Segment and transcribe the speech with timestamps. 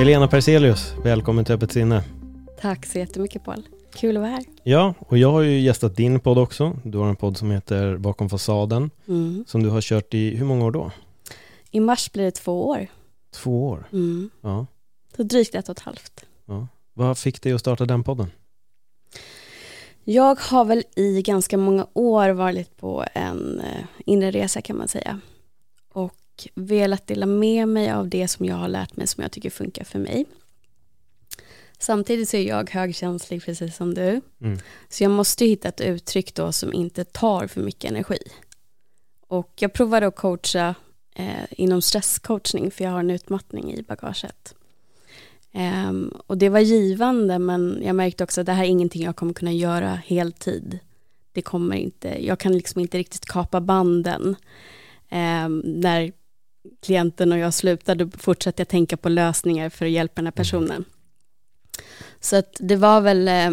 [0.00, 2.04] Elena Perselius, välkommen till Öppet sinne.
[2.60, 3.68] Tack så jättemycket Paul.
[3.94, 4.44] Kul att vara här.
[4.62, 6.76] Ja, och jag har ju gästat din podd också.
[6.84, 9.44] Du har en podd som heter Bakom fasaden, Mm.
[9.48, 10.90] som du har kört i, hur många år då?
[11.70, 12.86] I mars blir det två år.
[13.34, 13.88] Två år?
[13.92, 14.30] Mm.
[14.40, 14.66] Ja.
[15.16, 16.24] Så drygt ett och ett halvt.
[16.46, 16.66] ja.
[16.94, 18.26] Vad fick dig att starta den podden?
[20.04, 24.88] Jag har väl i ganska många år varit på en eh, inre resa kan man
[24.88, 25.20] säga.
[25.92, 26.12] Och
[26.54, 29.84] velat dela med mig av det som jag har lärt mig som jag tycker funkar
[29.84, 30.26] för mig.
[31.78, 34.20] Samtidigt så är jag högkänslig precis som du.
[34.40, 34.58] Mm.
[34.88, 38.18] Så jag måste hitta ett uttryck då som inte tar för mycket energi.
[39.28, 40.74] Och jag provade att coacha
[41.14, 44.54] eh, inom stresscoachning för jag har en utmattning i bagaget.
[45.52, 49.16] Ehm, och det var givande men jag märkte också att det här är ingenting jag
[49.16, 50.78] kommer kunna göra heltid.
[51.32, 54.36] Det kommer inte, jag kan liksom inte riktigt kapa banden.
[55.08, 56.12] Ehm, när
[56.82, 60.32] klienten och jag slutade då fortsatte jag tänka på lösningar för att hjälpa den här
[60.32, 60.84] personen.
[62.20, 63.50] Så att det var väl eh,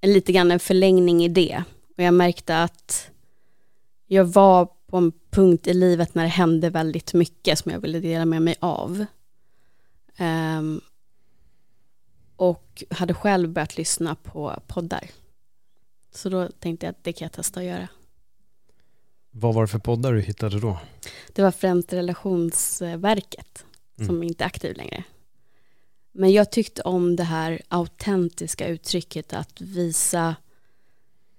[0.00, 1.64] en lite grann en förlängning i det.
[1.96, 3.10] Och jag märkte att
[4.06, 8.00] jag var på en punkt i livet när det hände väldigt mycket som jag ville
[8.00, 9.04] dela med mig av.
[10.16, 10.80] Ehm,
[12.36, 15.10] och hade själv börjat lyssna på poddar.
[16.14, 17.88] Så då tänkte jag att det kan jag testa att göra.
[19.34, 20.78] Vad var det för poddar du hittade då?
[21.32, 23.64] Det var främst Relationsverket
[23.98, 24.06] Mm.
[24.08, 25.04] som inte är aktiv längre.
[26.12, 30.36] Men jag tyckte om det här autentiska uttrycket att visa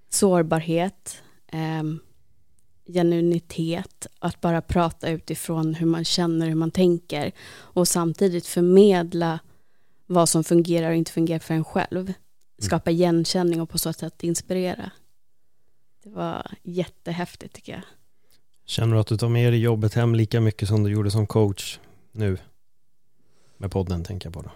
[0.08, 2.00] sårbarhet, ehm,
[2.86, 9.38] genuinitet, att bara prata utifrån hur man känner, hur man tänker och samtidigt förmedla
[10.06, 12.12] vad som fungerar och inte fungerar för en själv.
[12.58, 14.90] Skapa igenkänning och på så sätt inspirera.
[16.04, 17.82] Det var jättehäftigt tycker jag.
[18.64, 21.26] Känner du att du tar med dig jobbet hem lika mycket som du gjorde som
[21.26, 21.78] coach
[22.12, 22.38] nu?
[23.56, 24.50] Med podden tänker jag på då.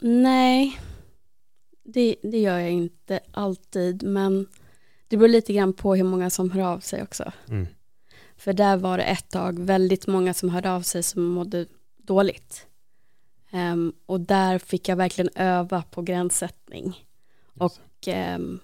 [0.00, 0.80] Nej,
[1.84, 4.46] det, det gör jag inte alltid, men
[5.08, 7.32] det beror lite grann på hur många som hör av sig också.
[7.48, 7.66] Mm.
[8.36, 11.66] För där var det ett tag väldigt många som hörde av sig som mådde
[11.96, 12.66] dåligt.
[13.50, 17.06] Ehm, och där fick jag verkligen öva på gränssättning.
[17.58, 18.60] Och um,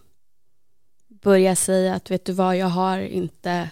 [1.22, 3.70] börja säga att vet du vad, jag har inte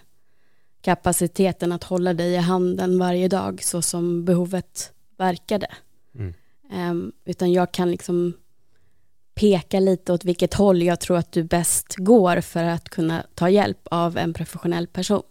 [0.81, 5.67] kapaciteten att hålla dig i handen varje dag så som behovet verkade.
[6.15, 6.35] Mm.
[6.71, 8.33] Ehm, utan jag kan liksom
[9.35, 13.49] peka lite åt vilket håll jag tror att du bäst går för att kunna ta
[13.49, 15.23] hjälp av en professionell person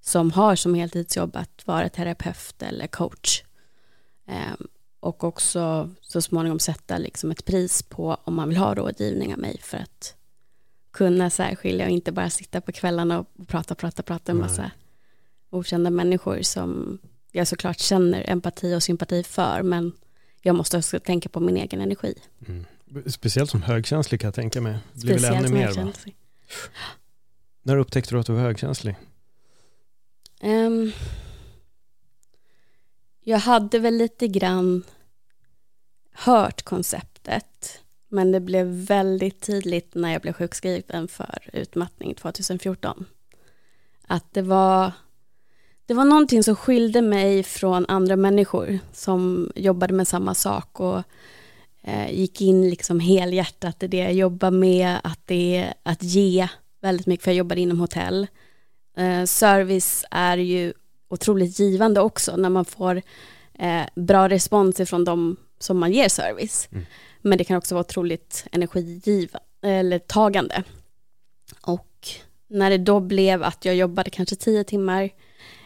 [0.00, 3.42] som har som heltidsjobb att vara terapeut eller coach.
[4.26, 4.68] Ehm,
[5.00, 9.38] och också så småningom sätta liksom ett pris på om man vill ha rådgivning av
[9.38, 10.14] mig för att
[10.90, 14.50] kunna särskilja och inte bara sitta på kvällarna och prata, prata, prata med Nej.
[14.50, 14.70] massa
[15.50, 16.98] okända människor som
[17.32, 19.92] jag såklart känner empati och sympati för men
[20.42, 22.14] jag måste också tänka på min egen energi.
[22.48, 22.64] Mm.
[23.06, 24.78] Speciellt som högkänslig kan jag tänka mig.
[24.92, 25.92] Det blir väl Speciellt ännu som mer va?
[27.62, 28.96] När upptäckte du att du var högkänslig?
[30.40, 30.92] Ehm,
[33.20, 34.82] jag hade väl lite grann
[36.12, 43.04] hört konceptet men det blev väldigt tydligt när jag blev sjukskriven för utmattning 2014.
[44.06, 44.92] Att det var,
[45.86, 51.02] det var någonting som skilde mig från andra människor som jobbade med samma sak och
[51.82, 56.48] eh, gick in liksom helhjärtat i det jag jobbar med, att det är att ge
[56.80, 58.26] väldigt mycket, för jag jobbade inom hotell.
[58.96, 60.72] Eh, service är ju
[61.08, 63.02] otroligt givande också när man får
[63.58, 66.68] eh, bra respons ifrån de som man ger service.
[66.72, 66.86] Mm.
[67.22, 70.62] Men det kan också vara otroligt energigivande, eller tagande.
[71.60, 72.08] Och
[72.48, 75.10] när det då blev att jag jobbade kanske tio timmar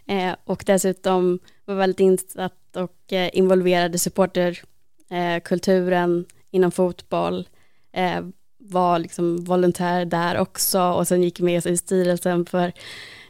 [0.06, 7.48] eh, och dessutom var väldigt insatt och eh, involverade supporterkulturen eh, kulturen inom fotboll,
[7.92, 8.20] eh,
[8.58, 12.72] var liksom volontär där också och sen gick med i styrelsen för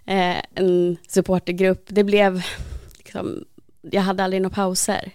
[0.05, 1.85] eh, en supportergrupp.
[1.87, 2.43] Det blev,
[2.97, 3.45] liksom,
[3.83, 5.13] jag hade aldrig några pauser.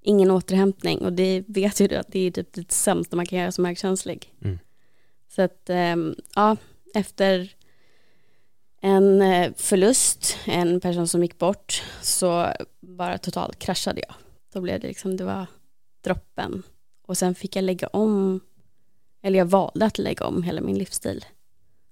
[0.00, 3.38] Ingen återhämtning och det vet ju du att det är typ det sämsta man kan
[3.38, 4.34] göra som högkänslig.
[4.44, 4.58] Mm.
[5.28, 6.56] Så att, ehm, ja,
[6.94, 7.54] efter
[8.80, 14.14] en eh, förlust, en person som gick bort, så bara totalt kraschade jag.
[14.52, 15.46] Då blev det liksom, det var
[16.00, 16.62] droppen.
[17.06, 18.40] Och sen fick jag lägga om,
[19.22, 21.24] eller jag valde att lägga om hela min livsstil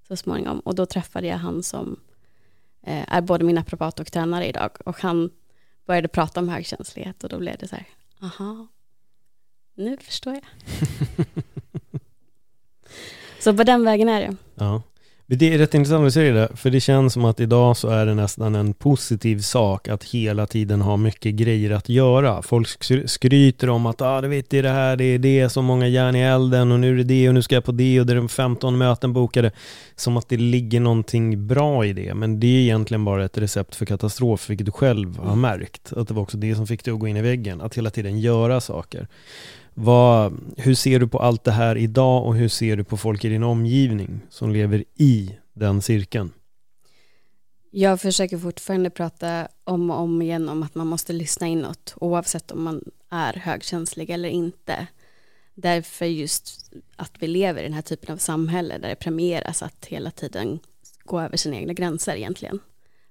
[0.07, 0.59] så småningom.
[0.59, 1.99] Och då träffade jag han som
[2.83, 4.71] eh, är både min naprapat och tränare idag.
[4.85, 5.29] Och han
[5.85, 7.87] började prata om högkänslighet och då blev det så här,
[8.21, 8.67] aha,
[9.75, 10.43] nu förstår jag.
[13.39, 14.35] så på den vägen är det.
[14.55, 14.81] Ja.
[15.29, 18.05] Det är rätt intressant att säger det, för det känns som att idag så är
[18.05, 22.41] det nästan en positiv sak att hela tiden ha mycket grejer att göra.
[22.41, 25.49] Folk skry- skryter om att ah, du vet, det är det här, det är det,
[25.49, 27.71] så många järn i elden och nu är det det och nu ska jag på
[27.71, 29.51] det och det är de 15 möten bokade.
[29.95, 33.75] Som att det ligger någonting bra i det, men det är egentligen bara ett recept
[33.75, 35.93] för katastrof, vilket du själv har märkt.
[35.93, 37.89] Att det var också det som fick dig att gå in i väggen, att hela
[37.89, 39.07] tiden göra saker.
[39.79, 43.25] Vad, hur ser du på allt det här idag och hur ser du på folk
[43.25, 46.31] i din omgivning som lever i den cirkeln?
[47.71, 52.51] Jag försöker fortfarande prata om och om igen om att man måste lyssna inåt oavsett
[52.51, 54.87] om man är högkänslig eller inte.
[55.55, 59.85] Därför just att vi lever i den här typen av samhälle där det premieras att
[59.85, 60.59] hela tiden
[61.03, 62.59] gå över sina egna gränser egentligen.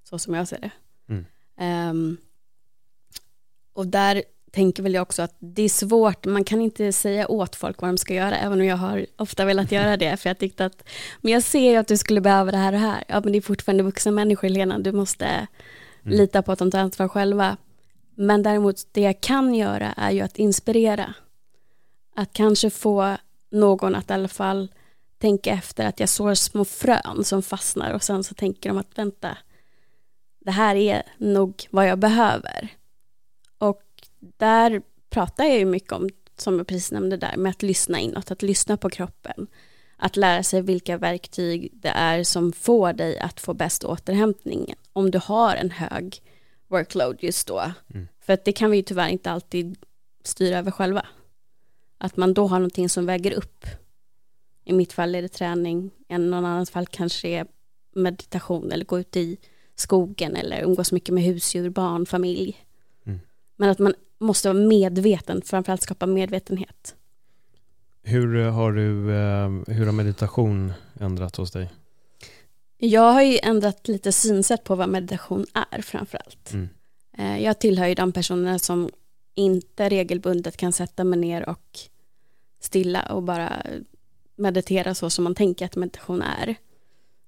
[0.05, 0.71] Så som jag ser det.
[1.09, 1.25] Mm.
[1.57, 2.17] Ehm,
[3.73, 4.23] och där
[4.57, 7.89] tänker väl jag också att det är svårt, man kan inte säga åt folk vad
[7.89, 10.89] de ska göra, även om jag har ofta velat göra det, för jag tyckte att,
[11.21, 13.39] men jag ser ju att du skulle behöva det här och här, ja men det
[13.39, 15.47] är fortfarande vuxna människor Lena, du måste
[16.03, 17.57] lita på att de tar ansvar själva.
[18.15, 21.15] Men däremot det jag kan göra är ju att inspirera.
[22.17, 23.17] Att kanske få
[23.51, 24.69] någon att i alla fall
[25.19, 28.99] tänka efter att jag sår små frön som fastnar och sen så tänker de att
[28.99, 29.39] vänta,
[30.41, 32.71] det här är nog vad jag behöver.
[34.19, 38.31] Där pratar jag ju mycket om, som jag precis nämnde där, med att lyssna inåt,
[38.31, 39.47] att lyssna på kroppen.
[39.97, 44.75] Att lära sig vilka verktyg det är som får dig att få bäst återhämtning.
[44.93, 46.23] Om du har en hög
[46.69, 47.73] workload just då.
[47.95, 48.09] Mm.
[48.21, 49.79] För att det kan vi ju tyvärr inte alltid
[50.25, 51.07] styra över själva.
[51.99, 53.67] Att man då har någonting som väger upp.
[54.65, 57.47] I mitt fall är det träning, i någon annans fall kanske det är
[57.95, 59.37] meditation eller gå ut i
[59.75, 62.67] skogen eller umgås mycket med husdjur, barn, familj.
[63.07, 63.21] Mm.
[63.57, 66.95] Men att man måste vara medveten, framförallt skapa medvetenhet.
[68.03, 71.71] Hur har, du, eh, hur har meditation ändrat hos dig?
[72.79, 76.53] Jag har ju ändrat lite synsätt på vad meditation är framförallt.
[76.53, 76.69] Mm.
[77.19, 78.91] Eh, Jag tillhör ju de personerna som
[79.35, 81.79] inte regelbundet kan sätta mig ner och
[82.61, 83.63] stilla och bara
[84.37, 86.55] meditera så som man tänker att meditation är.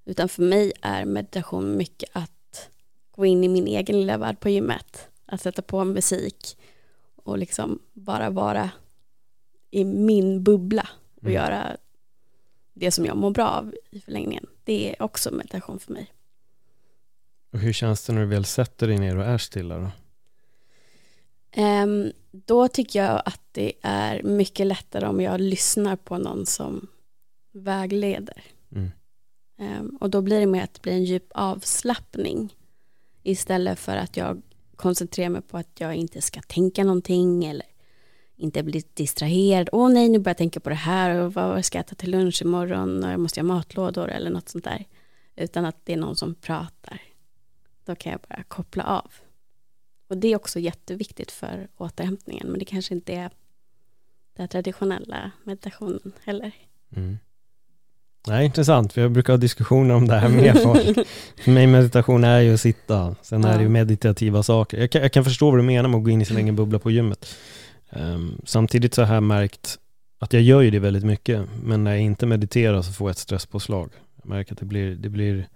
[0.04, 2.68] Utan för mig är meditation mycket att
[3.10, 5.08] gå in i min egen lilla värld på gymmet.
[5.26, 6.56] Att sätta på musik
[7.28, 8.70] och liksom bara vara
[9.70, 11.34] i min bubbla och Mm.
[11.34, 11.76] göra
[12.74, 14.46] det som jag mår bra av i förlängningen.
[14.64, 16.12] Det är också meditation för mig.
[17.52, 19.90] Och hur känns det när du väl sätter dig ner och är stilla då?
[21.52, 26.86] Ehm, då tycker jag att det är mycket lättare om jag lyssnar på någon som
[27.52, 28.42] vägleder.
[28.72, 28.90] Mm.
[29.58, 32.54] Ehm, och då blir det mer att det blir en djup avslappning
[33.22, 34.42] istället för att jag
[34.78, 37.66] koncentrera mig på att jag inte ska tänka någonting eller
[38.36, 39.68] inte bli distraherad.
[39.72, 42.10] Åh nej, nu börjar jag tänka på det här och vad ska jag äta till
[42.10, 44.84] lunch imorgon och jag måste göra matlådor eller något sånt där.
[45.36, 47.02] Utan att det är någon som pratar.
[47.84, 49.12] Då kan jag bara koppla av.
[50.08, 53.30] Och det är också jätteviktigt för återhämtningen, men det kanske inte är
[54.32, 56.52] den traditionella meditationen heller.
[56.96, 57.18] Mm.
[58.26, 60.98] Nej, intressant, för jag brukar ha diskussioner om det här med folk.
[61.44, 64.80] För mig meditation är ju att sitta, sen är det ju meditativa saker.
[64.80, 66.56] Jag kan, jag kan förstå vad du menar med att gå in i sin egen
[66.56, 67.34] bubbla på gymmet.
[67.90, 69.78] Ehm, samtidigt så har jag märkt
[70.18, 73.10] att jag gör ju det väldigt mycket, men när jag inte mediterar så får jag
[73.10, 73.90] ett stresspåslag.
[74.22, 75.48] Jag märker att det blir, det blir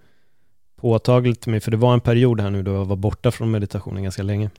[0.76, 3.50] påtagligt för mig, för det var en period här nu då jag var borta från
[3.50, 4.50] meditationen ganska länge.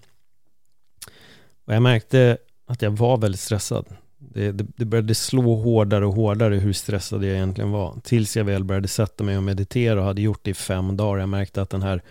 [1.65, 3.85] Och jag märkte att jag var väldigt stressad.
[4.33, 7.99] Det, det, det började slå hårdare och hårdare hur stressad jag egentligen var.
[8.03, 11.19] Tills jag väl började sätta mig och meditera och hade gjort det i fem dagar.
[11.19, 12.01] Jag märkte att den här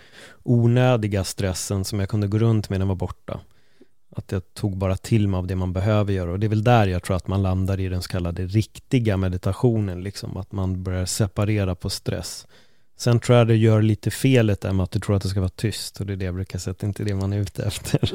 [0.42, 3.40] onödiga stressen som jag kunde gå runt med, den var borta.
[4.16, 6.32] Att jag tog bara till mig av det man behöver göra.
[6.32, 9.16] Och det är väl där jag tror att man landar i den så kallade riktiga
[9.16, 10.02] meditationen.
[10.02, 10.36] Liksom.
[10.36, 12.46] Att man börjar separera på stress.
[13.02, 15.40] Sen tror jag det gör lite felet där med att du tror att det ska
[15.40, 16.00] vara tyst.
[16.00, 17.64] Och det är det jag brukar säga, att det inte är det man är ute
[17.64, 18.12] efter.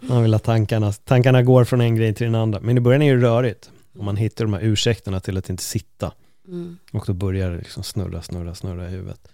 [0.00, 2.60] Man vill att tankarna, tankarna går från en grej till den andra.
[2.60, 3.70] Men i början är det rörigt.
[3.98, 6.12] Och man hittar de här ursäkterna till att inte sitta.
[6.48, 6.78] Mm.
[6.92, 9.28] Och då börjar det liksom snurra, snurra, snurra i huvudet.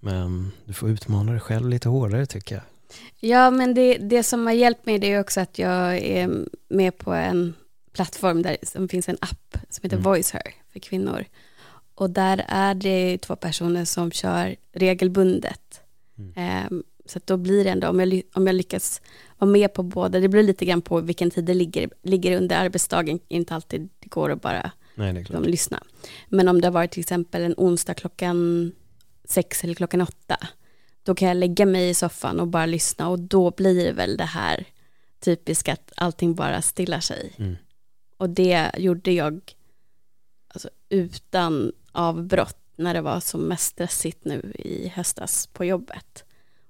[0.00, 2.64] Men du får utmana dig själv lite hårdare tycker jag.
[3.20, 6.30] Ja, men det, det som har hjälpt mig det är också att jag är
[6.68, 7.54] med på en
[7.92, 10.04] plattform där som finns en app som heter mm.
[10.04, 11.24] Voice Her för kvinnor.
[11.94, 15.80] Och där är det två personer som kör regelbundet.
[16.18, 16.66] Mm.
[16.70, 19.02] Um, så då blir det ändå, om jag, om jag lyckas
[19.38, 22.56] vara med på båda, det beror lite grann på vilken tid det ligger, ligger under
[22.56, 25.82] arbetsdagen, inte alltid det går att bara Nej, de, lyssna.
[26.28, 28.72] Men om det har varit till exempel en onsdag klockan
[29.24, 30.36] sex eller klockan åtta,
[31.02, 34.16] då kan jag lägga mig i soffan och bara lyssna och då blir det väl
[34.16, 34.64] det här
[35.20, 37.32] typiska att allting bara stillar sig.
[37.36, 37.56] Mm.
[38.16, 39.40] Och det gjorde jag
[40.48, 46.24] alltså, utan avbrott när det var som mest stressigt nu i höstas på jobbet.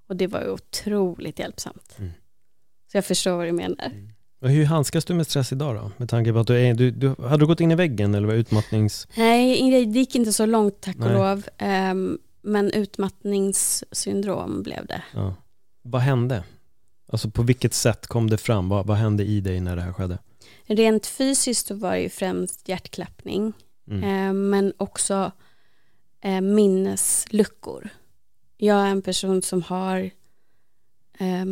[0.08, 1.96] Och det var otroligt hjälpsamt.
[1.98, 2.12] Mm.
[2.92, 3.86] Så jag förstår vad du menar.
[3.86, 4.10] Mm.
[4.40, 5.90] Och hur handskas du med stress idag då?
[5.96, 8.26] Med tanke på att du är, du, du hade du gått in i väggen eller
[8.26, 9.08] var utmattnings...
[9.14, 11.12] Nej, det gick inte så långt tack och Nej.
[11.12, 11.44] lov.
[11.90, 15.02] Um, men utmattningssyndrom blev det.
[15.14, 15.34] Ja.
[15.82, 16.44] Vad hände?
[17.08, 18.68] Alltså på vilket sätt kom det fram?
[18.68, 20.18] Vad, vad hände i dig när det här skedde?
[20.66, 23.52] Rent fysiskt var det ju främst hjärtklappning.
[23.90, 24.04] Mm.
[24.04, 25.32] Eh, men också
[26.20, 27.88] eh, minnesluckor.
[28.56, 30.10] Jag är en person som har
[31.18, 31.44] eh,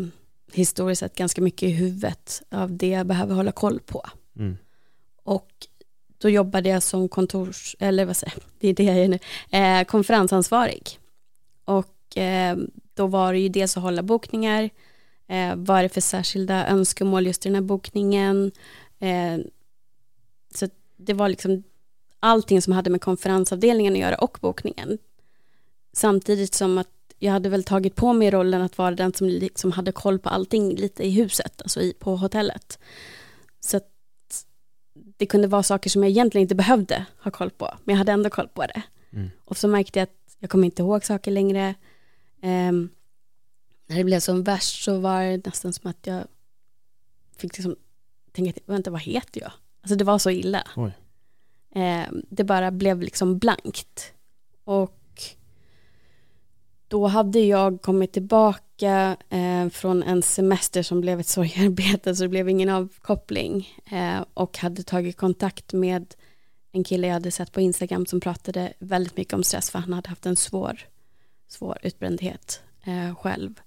[0.53, 4.07] historiskt sett ganska mycket i huvudet av det jag behöver hålla koll på.
[4.37, 4.57] Mm.
[5.23, 5.51] Och
[6.19, 9.19] då jobbade jag som kontors, eller vad säger det är det jag är nu,
[9.59, 10.99] eh, konferensansvarig.
[11.65, 12.57] Och eh,
[12.95, 14.71] då var det ju dels att hålla bokningar,
[15.27, 18.53] eh, vad är det för särskilda önskemål just i den här bokningen.
[18.99, 19.39] Eh,
[20.55, 21.63] så det var liksom
[22.23, 24.99] allting som hade med konferensavdelningen att göra och bokningen.
[25.93, 26.89] Samtidigt som att
[27.19, 30.29] jag hade väl tagit på mig rollen att vara den som liksom hade koll på
[30.29, 32.79] allting lite i huset, alltså i, på hotellet.
[33.61, 33.89] Så att
[34.95, 38.13] det kunde vara saker som jag egentligen inte behövde ha koll på, men jag hade
[38.13, 38.83] ändå koll på det.
[39.13, 39.31] Mm.
[39.45, 41.75] Och så märkte jag att jag kommer inte ihåg saker längre.
[42.43, 42.89] Um,
[43.87, 46.25] när det blev som värst så var det nästan som att jag
[47.37, 47.77] fick liksom
[48.33, 49.53] tänka, vänta vad heter jag?
[49.83, 50.67] Alltså det var så illa.
[51.75, 54.13] Eh, det bara blev liksom blankt.
[54.65, 54.99] Och
[56.89, 62.29] då hade jag kommit tillbaka eh, från en semester som blev ett sorgarbete så det
[62.29, 66.15] blev ingen avkoppling eh, och hade tagit kontakt med
[66.73, 69.93] en kille jag hade sett på Instagram som pratade väldigt mycket om stress för han
[69.93, 70.79] hade haft en svår,
[71.49, 73.61] svår utbrändhet eh, själv.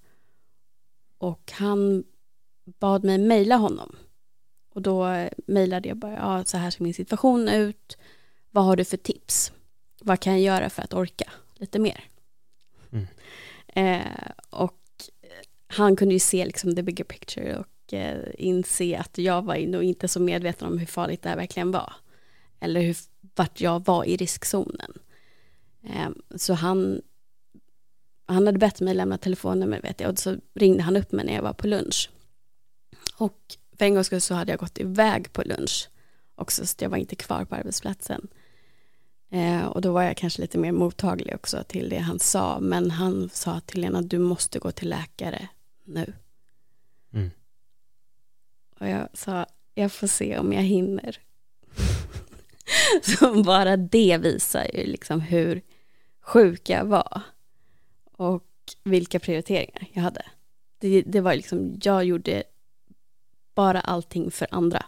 [1.18, 2.04] Och han
[2.80, 3.96] bad mig mejla honom.
[4.76, 7.96] Och då mejlade jag bara, ja så här ser min situation ut.
[8.50, 9.52] Vad har du för tips?
[10.00, 12.04] Vad kan jag göra för att orka lite mer?
[12.90, 13.06] Mm.
[13.66, 14.80] Eh, och
[15.66, 19.82] han kunde ju se liksom the bigger picture och eh, inse att jag var nog
[19.82, 21.92] inte så medveten om hur farligt det här verkligen var.
[22.60, 22.96] Eller hur,
[23.34, 24.92] vart jag var i riskzonen.
[25.82, 27.02] Eh, så han,
[28.26, 31.34] han hade bett mig lämna telefonnummer vet jag och så ringde han upp mig när
[31.34, 32.10] jag var på lunch.
[33.16, 35.88] Och för en gångs skull så hade jag gått iväg på lunch
[36.34, 38.28] också så jag var inte kvar på arbetsplatsen.
[39.30, 42.60] Eh, och då var jag kanske lite mer mottaglig också till det han sa.
[42.60, 45.48] Men han sa till Lena, du måste gå till läkare
[45.84, 46.12] nu.
[47.12, 47.30] Mm.
[48.80, 51.18] Och jag sa, jag får se om jag hinner.
[53.02, 55.62] Så bara det visar ju liksom hur
[56.20, 57.20] sjuk jag var.
[58.12, 58.44] Och
[58.84, 60.24] vilka prioriteringar jag hade.
[60.78, 62.42] Det, det var liksom, jag gjorde
[63.56, 64.86] bara allting för andra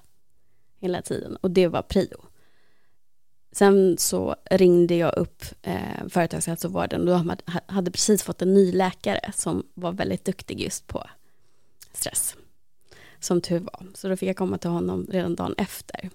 [0.80, 1.36] hela tiden.
[1.36, 2.24] Och det var prio.
[3.52, 9.32] Sen så ringde jag upp eh, företagshälsovården och de hade precis fått en ny läkare
[9.34, 11.10] som var väldigt duktig just på
[11.92, 12.36] stress.
[13.20, 13.86] Som tur var.
[13.94, 16.10] Så då fick jag komma till honom redan dagen efter.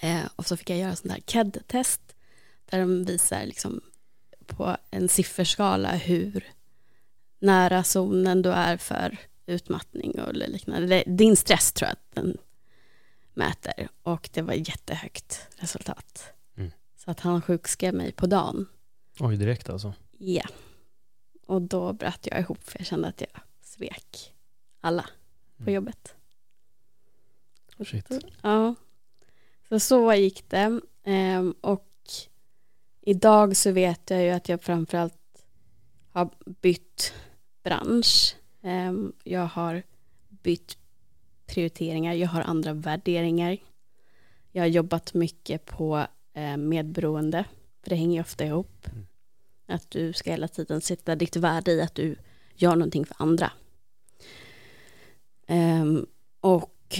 [0.00, 2.00] Eh, och så fick jag göra sån där KED-test
[2.70, 3.80] där de visar liksom
[4.46, 6.44] på en sifferskala hur
[7.38, 9.18] nära zonen du är för
[9.48, 11.04] utmattning och liknande.
[11.06, 12.36] Din stress tror jag att den
[13.34, 16.32] mäter och det var jättehögt resultat.
[16.56, 16.70] Mm.
[16.96, 18.66] Så att han sjukskrev mig på dagen.
[19.20, 19.94] Oj, direkt alltså?
[20.18, 20.44] Ja.
[21.46, 24.34] Och då bröt jag ihop för jag kände att jag svek
[24.80, 25.06] alla
[25.56, 25.74] på mm.
[25.74, 26.14] jobbet.
[27.86, 28.06] Shit.
[28.42, 28.74] Ja.
[29.68, 30.80] Så så gick det.
[31.04, 31.88] Ehm, och
[33.00, 35.14] idag så vet jag ju att jag framförallt
[36.10, 37.14] har bytt
[37.62, 38.36] bransch.
[38.62, 39.82] Ehm, jag har
[40.28, 40.76] bytt
[41.46, 43.58] prioriteringar, jag har andra värderingar.
[44.52, 47.44] Jag har jobbat mycket på eh, medberoende,
[47.82, 48.86] för det hänger ju ofta ihop.
[48.86, 49.06] Mm.
[49.66, 52.16] Att du ska hela tiden sätta ditt värde i att du
[52.54, 53.52] gör någonting för andra.
[55.48, 56.06] Um,
[56.40, 56.98] och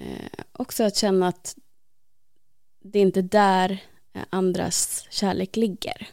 [0.00, 1.56] uh, också att känna att
[2.80, 3.82] det är inte där
[4.30, 6.08] andras kärlek ligger.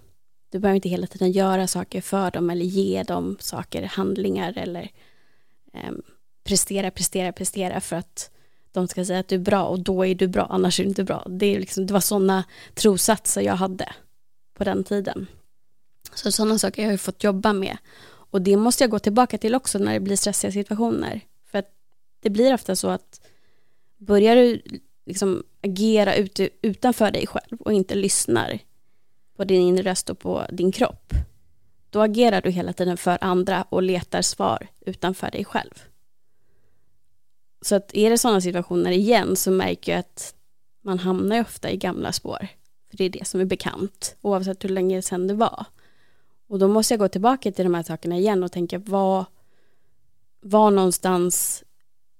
[0.49, 4.91] Du behöver inte hela tiden göra saker för dem eller ge dem saker, handlingar eller
[5.73, 5.91] eh,
[6.43, 8.31] prestera, prestera, prestera för att
[8.71, 10.89] de ska säga att du är bra och då är du bra, annars är du
[10.89, 11.27] inte bra.
[11.29, 13.93] Det, är liksom, det var sådana trosatser jag hade
[14.53, 15.27] på den tiden.
[16.13, 17.77] Så sådana saker jag har jag fått jobba med.
[18.05, 21.21] Och det måste jag gå tillbaka till också när det blir stressiga situationer.
[21.51, 21.69] För att
[22.21, 23.21] det blir ofta så att
[23.97, 24.61] börjar du
[25.05, 28.59] liksom agera ut, utanför dig själv och inte lyssnar
[29.39, 31.13] på din inre röst och på din kropp,
[31.89, 35.83] då agerar du hela tiden för andra och letar svar utanför dig själv.
[37.61, 40.35] Så att är det sådana situationer igen så märker jag att
[40.81, 42.47] man hamnar ofta i gamla spår.
[42.89, 45.65] För det är det som är bekant, oavsett hur länge sedan det var.
[46.47, 49.25] Och då måste jag gå tillbaka till de här sakerna igen och tänka vad,
[50.41, 51.63] var någonstans,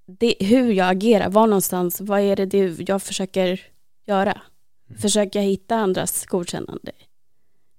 [0.06, 3.62] det, hur jag agerar, var någonstans, vad är det, det jag försöker
[4.06, 4.42] göra?
[4.90, 5.02] Mm.
[5.02, 6.92] Försöker jag hitta andras godkännande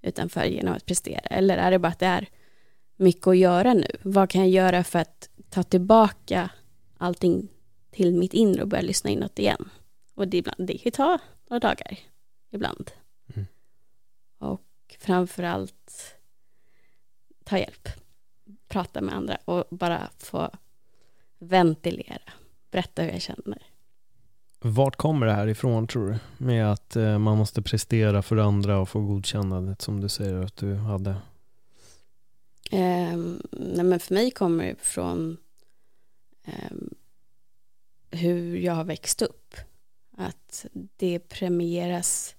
[0.01, 1.19] utanför genom att prestera?
[1.19, 2.29] Eller är det bara att det är
[2.95, 3.87] mycket att göra nu?
[4.01, 6.49] Vad kan jag göra för att ta tillbaka
[6.97, 7.47] allting
[7.91, 9.69] till mitt inre och börja lyssna inåt igen?
[10.15, 11.99] Och det, ibland, det kan ta några dagar
[12.51, 12.91] ibland.
[13.35, 13.47] Mm.
[14.37, 16.15] Och framförallt
[17.43, 17.87] ta hjälp,
[18.67, 20.49] prata med andra och bara få
[21.39, 22.33] ventilera,
[22.71, 23.70] berätta hur jag känner.
[24.61, 26.45] Vart kommer det här ifrån tror du?
[26.45, 30.55] Med att eh, man måste prestera för andra och få godkännandet som du säger att
[30.55, 31.09] du hade?
[32.71, 33.17] Eh,
[33.51, 35.37] nej men för mig kommer det från
[36.45, 36.77] eh,
[38.11, 39.55] hur jag har växt upp.
[40.17, 40.65] Att
[40.97, 42.35] det premieras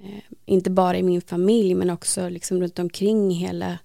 [0.00, 3.78] eh, inte bara i min familj men också liksom runt omkring hela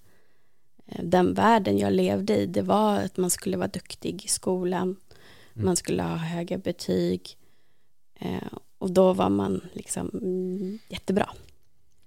[0.92, 4.96] Eh, den världen jag levde i, det var att man skulle vara duktig i skolan,
[5.54, 5.66] mm.
[5.66, 7.38] man skulle ha höga betyg
[8.22, 11.30] Eh, och då var man liksom mm, jättebra.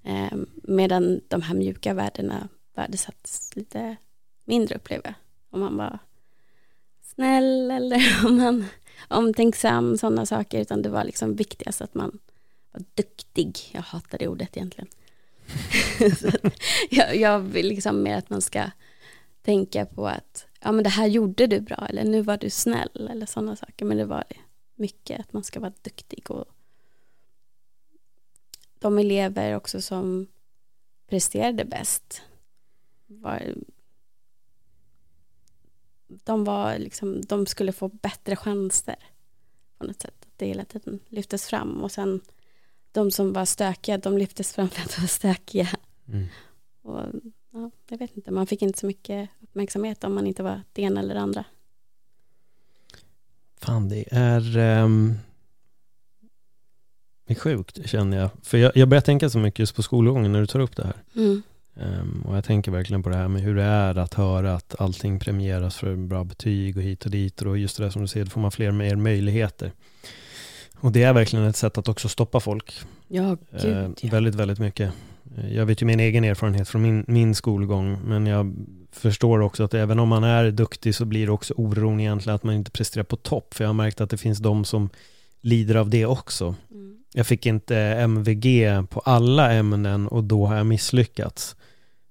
[0.03, 3.97] Eh, medan de här mjuka värdena värdesattes lite
[4.45, 5.15] mindre upplever jag.
[5.51, 5.99] Om man var
[7.03, 8.65] snäll eller om man
[9.09, 12.19] omtänksam, sådana saker, utan det var liksom viktigast att man
[12.73, 13.59] var duktig.
[13.73, 14.89] Jag hatar det ordet egentligen.
[16.91, 18.71] jag, jag vill liksom mer att man ska
[19.43, 23.09] tänka på att ja men det här gjorde du bra eller nu var du snäll
[23.11, 23.85] eller sådana saker.
[23.85, 24.25] Men det var
[24.75, 26.45] mycket att man ska vara duktig och
[28.79, 30.27] de elever också som
[31.07, 32.23] presterade bäst
[33.07, 33.55] var
[36.07, 38.97] de var liksom, de skulle få bättre chanser
[39.79, 40.27] på något sätt.
[40.37, 42.21] Det hela tiden lyftes fram och sen
[42.93, 45.69] de som var stökiga, de lyftes fram för att vara stökiga.
[46.09, 46.27] Mm.
[46.83, 47.01] Och,
[47.51, 50.83] ja, jag vet inte, man fick inte så mycket uppmärksamhet om man inte var det
[50.83, 51.45] ena eller det andra.
[53.65, 55.15] Fan, det är, um,
[57.27, 58.31] det är sjukt känner jag.
[58.43, 60.85] För jag, jag börjar tänka så mycket just på skolgången när du tar upp det
[60.85, 60.97] här.
[61.17, 61.43] Mm.
[61.75, 64.81] Um, och jag tänker verkligen på det här med hur det är att höra att
[64.81, 67.43] allting premieras för bra betyg och hit och dit.
[67.43, 69.73] Och just det där som du säger, då får man fler mer möjligheter.
[70.77, 72.81] Och det är verkligen ett sätt att också stoppa folk.
[73.09, 74.11] Ja, gud, eh, ja.
[74.11, 74.93] Väldigt, väldigt mycket.
[75.51, 78.55] Jag vet ju min egen erfarenhet från min, min skolgång, men jag
[78.95, 82.43] förstår också att även om man är duktig så blir det också oron egentligen att
[82.43, 83.55] man inte presterar på topp.
[83.55, 84.89] För jag har märkt att det finns de som
[85.41, 86.55] lider av det också.
[86.71, 86.99] Mm.
[87.13, 91.57] Jag fick inte MVG på alla ämnen och då har jag misslyckats.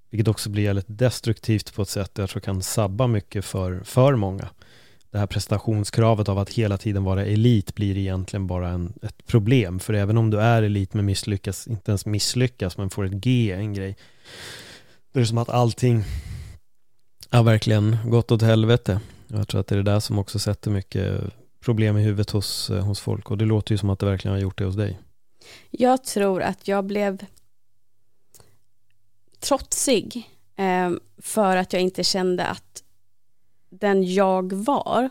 [0.09, 4.15] Vilket också blir väldigt destruktivt på ett sätt jag tror kan sabba mycket för, för
[4.15, 4.49] många
[5.13, 9.79] det här prestationskravet av att hela tiden vara elit blir egentligen bara en, ett problem.
[9.79, 13.51] För även om du är elit men misslyckas, inte ens misslyckas, men får ett G,
[13.51, 13.97] en grej.
[15.11, 16.03] Då är det som att allting
[17.37, 18.99] har verkligen gått åt helvete.
[19.27, 21.23] Jag tror att det är det där som också sätter mycket
[21.59, 23.31] problem i huvudet hos, eh, hos folk.
[23.31, 24.99] Och det låter ju som att det verkligen har gjort det hos dig.
[25.69, 27.25] Jag tror att jag blev
[29.39, 32.83] trotsig eh, för att jag inte kände att
[33.69, 35.09] den jag var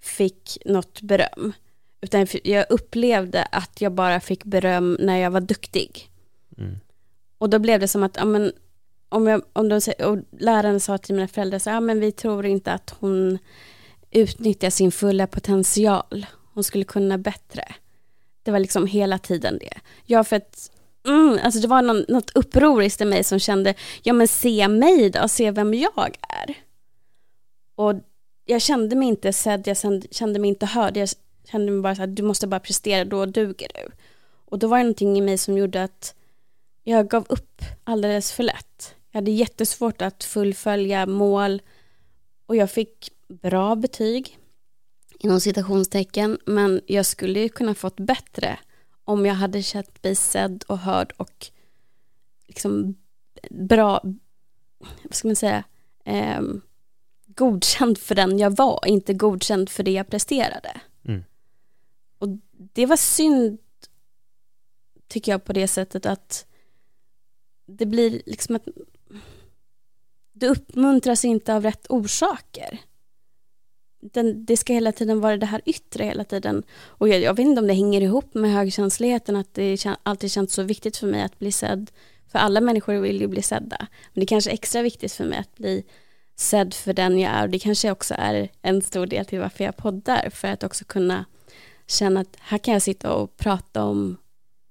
[0.00, 1.52] fick något beröm.
[2.00, 6.10] Utan jag upplevde att jag bara fick beröm när jag var duktig.
[6.58, 6.76] Mm.
[7.38, 8.52] Och då blev det som att, ja, men,
[9.14, 12.46] om, jag, om de, och läraren sa till mina föräldrar, så, ja, men vi tror
[12.46, 13.38] inte att hon
[14.10, 16.26] utnyttjar sin fulla potential.
[16.54, 17.74] Hon skulle kunna bättre.
[18.42, 19.80] Det var liksom hela tiden det.
[20.04, 20.70] Ja, för att
[21.06, 25.10] mm, alltså det var någon, något upproriskt i mig som kände, ja men se mig
[25.10, 26.54] då, se vem jag är.
[27.74, 27.94] Och
[28.44, 29.76] jag kände mig inte sedd, jag
[30.10, 31.08] kände mig inte hörd, jag
[31.50, 33.90] kände mig bara så här, du måste bara prestera, då duger du.
[34.44, 36.14] Och då var det någonting i mig som gjorde att
[36.84, 38.94] jag gav upp alldeles för lätt.
[39.14, 41.62] Jag hade jättesvårt att fullfölja mål
[42.46, 44.38] och jag fick bra betyg
[45.18, 48.58] inom citationstecken men jag skulle ju kunna fått bättre
[49.04, 51.46] om jag hade känt mig sedd och hörd och
[52.46, 52.94] liksom
[53.50, 54.00] bra,
[54.78, 55.64] vad ska man säga,
[56.04, 56.42] eh,
[57.26, 60.80] godkänd för den jag var, inte godkänd för det jag presterade.
[61.04, 61.24] Mm.
[62.18, 63.58] Och det var synd,
[65.08, 66.46] tycker jag, på det sättet att
[67.66, 68.66] det blir liksom att
[70.34, 72.78] det uppmuntras inte av rätt orsaker.
[74.00, 76.62] Den, det ska hela tiden vara det här yttre hela tiden.
[76.86, 80.30] Och jag, jag vet inte om det hänger ihop med högkänsligheten, att det kän, alltid
[80.30, 81.90] känts så viktigt för mig att bli sedd.
[82.32, 83.76] För alla människor vill ju bli sedda.
[84.12, 85.84] Men det är kanske är extra viktigt för mig att bli
[86.36, 87.42] sedd för den jag är.
[87.42, 90.30] Och det kanske också är en stor del till varför jag poddar.
[90.30, 91.24] För att också kunna
[91.86, 94.16] känna att här kan jag sitta och prata om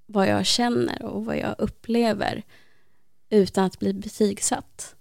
[0.05, 2.43] vad jag känner och vad jag upplever
[3.29, 4.95] utan att bli betygsatt.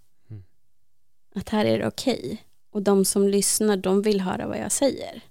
[1.35, 2.21] Att här är det okej.
[2.25, 2.37] Okay.
[2.71, 5.23] Och de som lyssnar, de vill höra vad jag säger.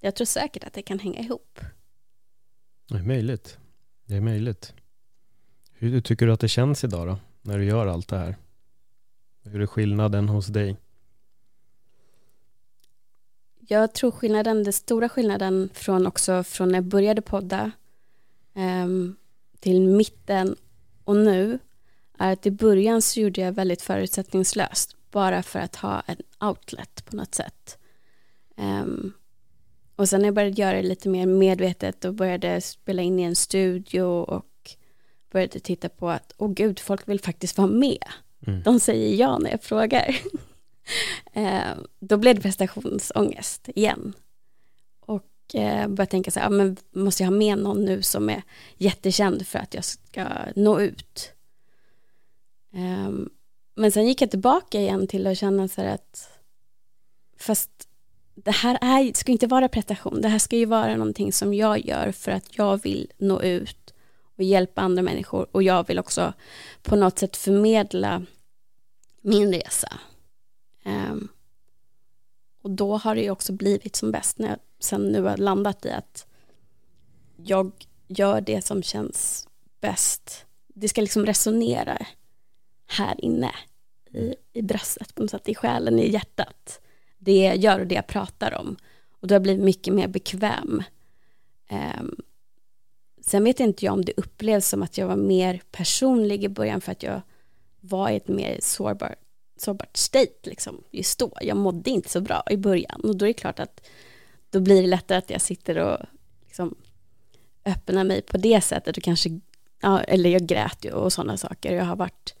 [0.00, 1.60] Jag tror säkert att det kan hänga ihop.
[2.88, 3.58] Det är möjligt.
[4.04, 4.74] Det är möjligt.
[5.72, 7.18] Hur tycker du att det känns idag då?
[7.42, 8.36] När du gör allt det här?
[9.42, 10.76] Hur är skillnaden hos dig?
[13.68, 17.70] Jag tror skillnaden, den stora skillnaden från också från när jag började podda
[18.54, 19.16] um,
[19.60, 20.56] till mitten
[21.04, 21.58] och nu
[22.18, 27.04] är att i början så gjorde jag väldigt förutsättningslöst bara för att ha en outlet
[27.04, 27.78] på något sätt.
[28.56, 29.12] Um,
[29.96, 33.22] och sen när jag började göra det lite mer medvetet och började spela in i
[33.22, 34.76] en studio och
[35.32, 38.04] började titta på att, åh oh gud, folk vill faktiskt vara med.
[38.46, 38.62] Mm.
[38.62, 40.16] De säger ja när jag frågar.
[41.32, 44.12] eh, då blev det prestationsångest igen.
[45.00, 48.30] Och eh, började tänka så här, ja, men måste jag ha med någon nu som
[48.30, 48.42] är
[48.76, 51.32] jättekänd för att jag ska nå ut?
[52.74, 53.10] Eh,
[53.74, 56.28] men sen gick jag tillbaka igen till att känna så här att,
[57.38, 57.70] fast
[58.34, 61.86] det här är, ska inte vara prestation, det här ska ju vara någonting som jag
[61.86, 63.94] gör för att jag vill nå ut
[64.36, 66.32] och hjälpa andra människor och jag vill också
[66.82, 68.26] på något sätt förmedla
[69.20, 70.00] min resa.
[70.84, 71.28] Um,
[72.62, 75.86] och då har det ju också blivit som bäst när jag sen nu har landat
[75.86, 76.26] i att
[77.36, 77.72] jag
[78.06, 79.48] gör det som känns
[79.80, 80.46] bäst.
[80.74, 82.06] Det ska liksom resonera
[82.92, 83.52] här inne
[84.10, 86.80] i, i bröstet, på något sätt, i själen, i hjärtat.
[87.18, 88.76] Det jag gör och det jag pratar om.
[89.20, 90.82] Och då har jag blivit mycket mer bekväm.
[91.70, 92.16] Um,
[93.24, 96.80] Sen vet inte jag om det upplevs som att jag var mer personlig i början
[96.80, 97.22] för att jag
[97.80, 99.14] var i ett mer sårbart,
[99.56, 101.32] sårbart state liksom, just då.
[101.40, 103.88] Jag mådde inte så bra i början och då är det klart att
[104.50, 105.98] då blir det lättare att jag sitter och
[106.44, 106.74] liksom
[107.64, 109.40] öppnar mig på det sättet och kanske,
[109.80, 111.74] ja, eller jag grät ju och sådana saker.
[111.74, 112.34] Jag har varit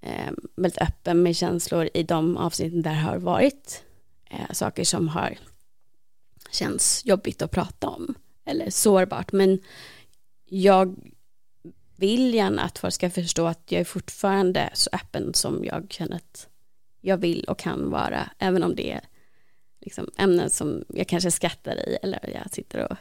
[0.00, 3.84] eh, väldigt öppen med känslor i de avsnitten där det har varit
[4.30, 5.38] eh, saker som har
[6.50, 9.58] känts jobbigt att prata om eller sårbart, men
[10.44, 10.96] jag
[11.96, 16.16] vill gärna att folk ska förstå att jag är fortfarande så öppen som jag känner
[16.16, 16.48] att
[17.00, 19.00] jag vill och kan vara, även om det är
[19.80, 22.96] liksom ämnen som jag kanske skrattar i eller jag sitter och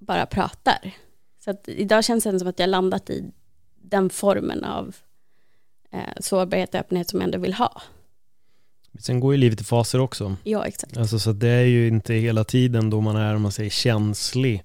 [0.00, 0.94] bara pratar.
[1.38, 3.32] Så att idag känns det som att jag landat i
[3.76, 4.96] den formen av
[6.20, 7.82] sårbarhet och öppenhet som jag ändå vill ha.
[8.98, 10.36] Sen går ju livet i faser också.
[10.44, 10.96] Ja, exakt.
[10.96, 14.64] Alltså, så det är ju inte hela tiden då man är, om man säger känslig.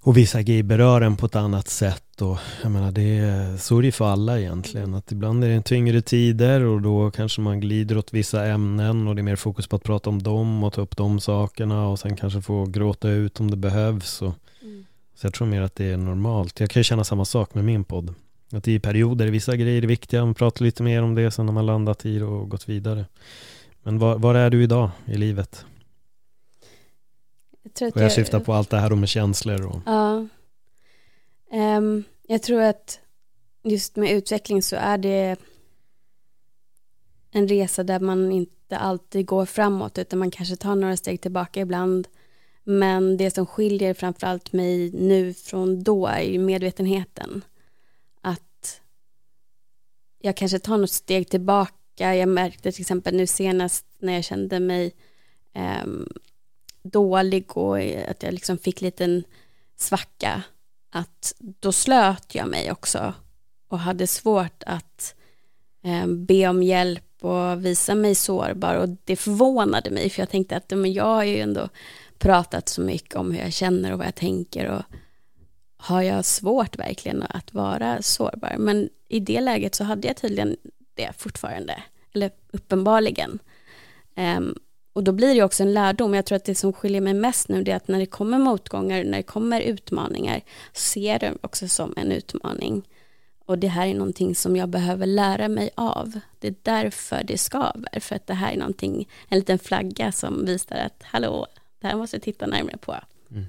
[0.00, 3.78] Och vissa grejer berör en på ett annat sätt och jag menar det är, så
[3.78, 4.94] är det för alla egentligen.
[4.94, 9.14] Att ibland är det tyngre tider och då kanske man glider åt vissa ämnen och
[9.14, 11.98] det är mer fokus på att prata om dem och ta upp de sakerna och
[11.98, 14.22] sen kanske få gråta ut om det behövs.
[14.22, 14.84] Och, mm.
[15.14, 16.60] Så jag tror mer att det är normalt.
[16.60, 18.14] Jag kan ju känna samma sak med min podd.
[18.56, 21.52] Att i perioder vissa grejer är viktiga, man pratar lite mer om det sen när
[21.52, 23.06] man landat i det och gått vidare.
[23.82, 25.64] Men var, var är du idag i livet?
[27.62, 29.80] Jag, och jag, jag syftar på allt det här med känslor och...
[29.86, 30.26] Ja.
[31.52, 33.00] Um, jag tror att
[33.62, 35.36] just med utveckling så är det
[37.30, 41.60] en resa där man inte alltid går framåt utan man kanske tar några steg tillbaka
[41.60, 42.08] ibland.
[42.64, 47.42] Men det som skiljer framförallt mig nu från då är ju medvetenheten
[50.24, 52.14] jag kanske tar något steg tillbaka.
[52.14, 54.92] Jag märkte till exempel nu senast när jag kände mig
[55.54, 55.86] eh,
[56.82, 59.24] dålig och att jag liksom fick liten
[59.76, 60.42] svacka
[60.90, 63.14] att då slöt jag mig också
[63.68, 65.14] och hade svårt att
[65.84, 70.56] eh, be om hjälp och visa mig sårbar och det förvånade mig för jag tänkte
[70.56, 71.68] att men jag har ju ändå
[72.18, 74.82] pratat så mycket om hur jag känner och vad jag tänker och
[75.76, 80.56] har jag svårt verkligen att vara sårbar men i det läget så hade jag tydligen
[80.94, 83.38] det fortfarande, eller uppenbarligen.
[84.16, 84.58] Um,
[84.92, 86.14] och då blir det också en lärdom.
[86.14, 89.04] Jag tror att det som skiljer mig mest nu är att när det kommer motgångar,
[89.04, 90.40] när det kommer utmaningar,
[90.72, 92.88] ser det också som en utmaning.
[93.46, 96.20] Och det här är någonting som jag behöver lära mig av.
[96.38, 100.44] Det är därför det skaver, för att det här är någonting, en liten flagga som
[100.44, 101.46] visar att hallå,
[101.80, 102.96] det här måste jag titta närmare på.
[103.30, 103.46] Mm.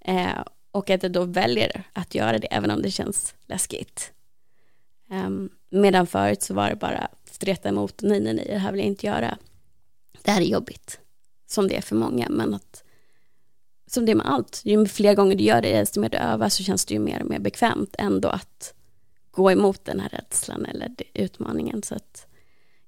[0.00, 4.12] Eh, och att jag då väljer att göra det, även om det känns läskigt.
[5.10, 8.80] Um, medan förut så var det bara streta emot, nej, nej, nej, det här vill
[8.80, 9.38] jag inte göra.
[10.22, 11.00] Det här är jobbigt,
[11.46, 12.84] som det är för många, men att
[13.86, 16.48] som det är med allt, ju fler gånger du gör det, desto mer du övar
[16.48, 18.74] så känns det ju mer och mer bekvämt ändå att
[19.30, 21.82] gå emot den här rädslan eller utmaningen.
[21.82, 22.26] Så att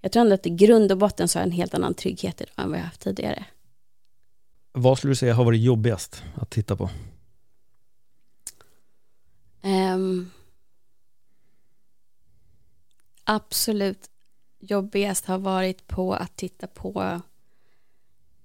[0.00, 2.40] jag tror ändå att i grund och botten så har jag en helt annan trygghet
[2.40, 3.44] idag än vad jag haft tidigare.
[4.72, 6.90] Vad skulle du säga har varit jobbigast att titta på?
[9.62, 10.30] Um,
[13.24, 14.10] absolut
[14.58, 17.20] jobbigast har varit på att titta på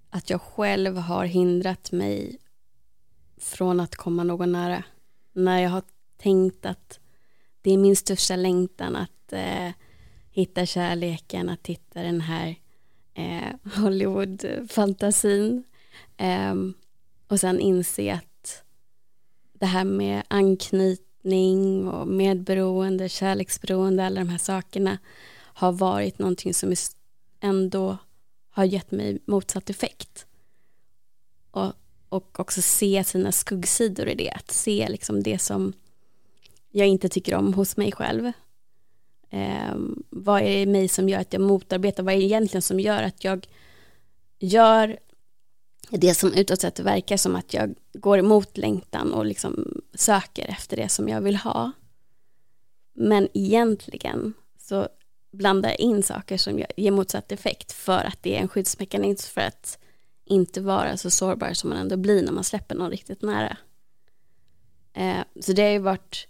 [0.09, 2.39] att jag själv har hindrat mig
[3.37, 4.83] från att komma någon nära.
[5.33, 5.83] När jag har
[6.17, 6.99] tänkt att
[7.61, 9.69] det är min största längtan att eh,
[10.31, 12.55] hitta kärleken, att hitta den här
[13.13, 15.63] eh, Hollywood-fantasin.
[16.17, 16.55] Eh,
[17.27, 18.63] och sen inse att
[19.53, 21.04] det här med anknytning
[21.87, 24.97] och medberoende, kärleksberoende, alla de här sakerna
[25.37, 26.73] har varit någonting som
[27.39, 27.97] ändå
[28.49, 30.25] har gett mig motsatt effekt.
[31.51, 31.73] Och,
[32.09, 35.73] och också se sina skuggsidor i det, att se liksom det som
[36.71, 38.31] jag inte tycker om hos mig själv.
[39.29, 39.75] Eh,
[40.09, 42.79] vad är det i mig som gör att jag motarbetar, vad är det egentligen som
[42.79, 43.47] gör att jag
[44.39, 44.99] gör
[45.89, 50.77] det som utåt sett verkar som att jag går emot längtan och liksom söker efter
[50.77, 51.71] det som jag vill ha.
[52.93, 54.89] Men egentligen så
[55.31, 59.41] blandar jag in saker som ger motsatt effekt för att det är en skyddsmekanism för
[59.41, 59.79] att
[60.25, 63.57] inte vara så sårbar som man ändå blir när man släpper någon riktigt nära.
[64.93, 66.27] Eh, så det har ju varit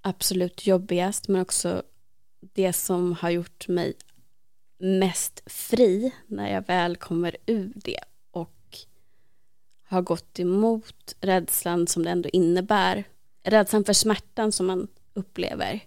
[0.00, 1.82] absolut jobbigast men också
[2.40, 3.94] det som har gjort mig
[4.78, 8.00] mest fri när jag väl kommer ur det
[9.92, 13.04] har gått emot rädslan som det ändå innebär.
[13.44, 15.80] Rädslan för smärtan som man upplever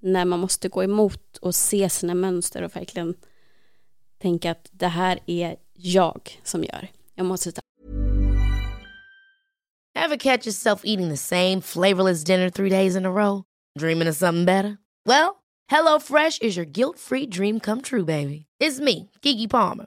[0.00, 3.14] när man måste gå emot och se sina mönster och verkligen
[4.18, 6.88] tänka att det här är jag som gör.
[7.14, 7.60] Jag måste ta
[9.94, 13.42] Have catch yourself eating the same flavorless dinner three days in a row?
[13.78, 14.76] Dreaming of something better?
[15.06, 15.36] Well,
[15.70, 18.46] hello fresh is your guilt free dream come true baby.
[18.60, 19.86] It's me, Gigi Palmer.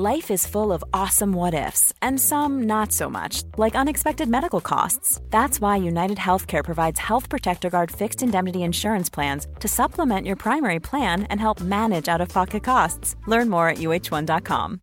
[0.00, 4.60] Life is full of awesome what ifs and some not so much, like unexpected medical
[4.60, 5.20] costs.
[5.30, 10.36] That's why United Healthcare provides Health Protector Guard fixed indemnity insurance plans to supplement your
[10.36, 13.16] primary plan and help manage out of pocket costs.
[13.26, 14.80] Learn more at uh1.com.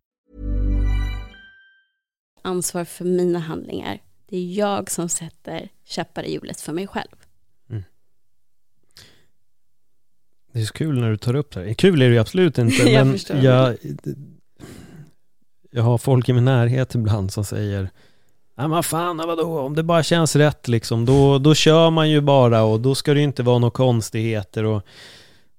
[2.42, 3.98] Ansvar för mina handlingar.
[4.28, 7.16] Det är jag som sätter käppar i hjulet för mig själv.
[7.70, 7.82] Mm.
[10.52, 11.74] Det är så kul när du tar upp det här.
[11.74, 13.76] Kul är det ju absolut inte, jag men jag, jag
[15.70, 17.90] Jag har folk i min närhet ibland som säger
[18.56, 22.20] Nej men fan, vadå, om det bara känns rätt liksom, då, då kör man ju
[22.20, 24.82] bara och då ska det ju inte vara några konstigheter och,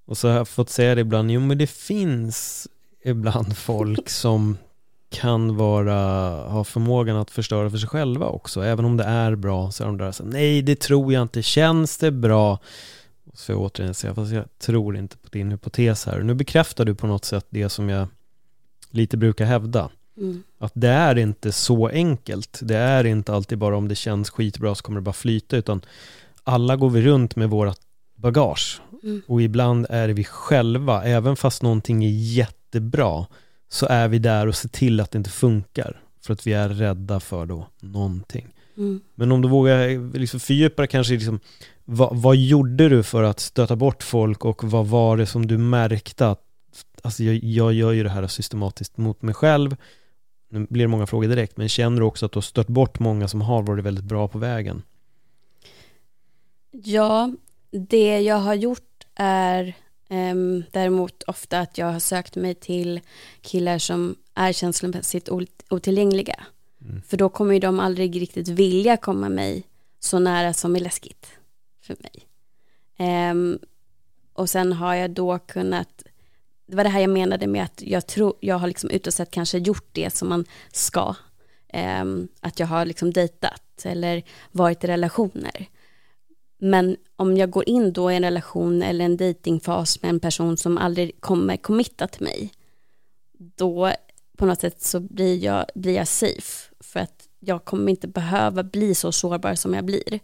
[0.06, 2.68] och så har jag fått säga det ibland, jo men det finns
[3.04, 4.58] ibland folk som
[5.10, 5.96] kan vara,
[6.50, 8.62] ha förmågan att förstöra för sig själva också.
[8.62, 11.42] Även om det är bra så är de där så nej det tror jag inte,
[11.42, 12.60] känns det bra?
[13.34, 16.20] Så jag återigen säga, fast jag tror inte på din hypotes här.
[16.20, 18.08] Nu bekräftar du på något sätt det som jag
[18.90, 19.90] lite brukar hävda.
[20.20, 20.44] Mm.
[20.58, 22.60] Att det är inte så enkelt.
[22.62, 25.82] Det är inte alltid bara om det känns skitbra så kommer det bara flyta, utan
[26.44, 27.80] alla går vi runt med vårat
[28.16, 28.82] bagage.
[29.04, 29.22] Mm.
[29.28, 33.26] Och ibland är vi själva, även fast någonting är jättebra,
[33.70, 36.02] så är vi där och ser till att det inte funkar.
[36.26, 38.48] För att vi är rädda för då någonting.
[38.78, 39.02] Mm.
[39.16, 41.40] Men om du vågar liksom fördjupa kanske liksom,
[41.86, 45.58] vad, vad, gjorde du för att stöta bort folk och vad var det som du
[45.58, 46.44] märkte att
[47.02, 49.76] alltså jag, jag gör ju det här systematiskt mot mig själv.
[50.50, 53.00] Nu blir det många frågor direkt, men känner du också att du har stött bort
[53.00, 54.82] många som har varit väldigt bra på vägen?
[56.72, 57.34] Ja,
[57.72, 59.76] det jag har gjort är
[60.12, 63.00] Um, däremot ofta att jag har sökt mig till
[63.42, 65.30] killar som är känslomässigt
[65.70, 66.44] otillgängliga.
[66.82, 67.02] Mm.
[67.02, 69.64] För då kommer ju de aldrig riktigt vilja komma mig
[70.00, 71.28] så nära som är läskigt
[71.82, 72.28] för mig.
[73.32, 73.60] Um,
[74.34, 76.04] och sen har jag då kunnat,
[76.70, 79.32] det var det här jag menade med att jag tror, jag har liksom utåt sett
[79.32, 81.16] kanske gjort det som man ska.
[82.02, 85.70] Um, att jag har liksom dejtat eller varit i relationer.
[86.60, 90.58] Men om jag går in då i en relation eller en datingfas med en person
[90.58, 92.52] som aldrig kommer committa till mig,
[93.40, 93.92] då
[94.38, 96.74] på något sätt så blir jag, blir jag safe.
[96.80, 100.20] För att jag kommer inte behöva bli så sårbar som jag blir.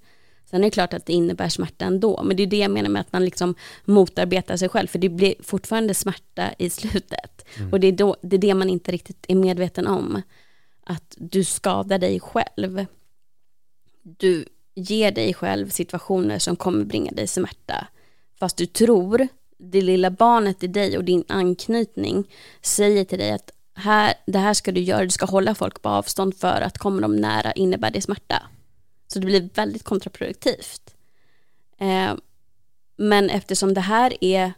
[0.50, 2.90] Sen är det klart att det innebär smärta ändå, men det är det jag menar
[2.90, 3.56] med att man liksom
[3.86, 7.46] motarbetar sig själv, för det blir fortfarande smärta i slutet.
[7.58, 7.74] Mm.
[7.74, 10.22] Och det är, då, det är det man inte riktigt är medveten om,
[10.84, 12.86] att du skadar dig själv.
[14.04, 17.88] Du ger dig själv situationer som kommer bringa dig smärta,
[18.40, 19.28] fast du tror,
[19.58, 22.24] det lilla barnet i dig och din anknytning
[22.62, 25.90] säger till dig att här, det här ska du göra, du ska hålla folk på
[25.90, 28.44] avstånd för att kommer de nära innebär det smärta.
[29.08, 30.96] Så det blir väldigt kontraproduktivt.
[31.78, 32.16] Eh,
[32.98, 34.54] men eftersom det här är,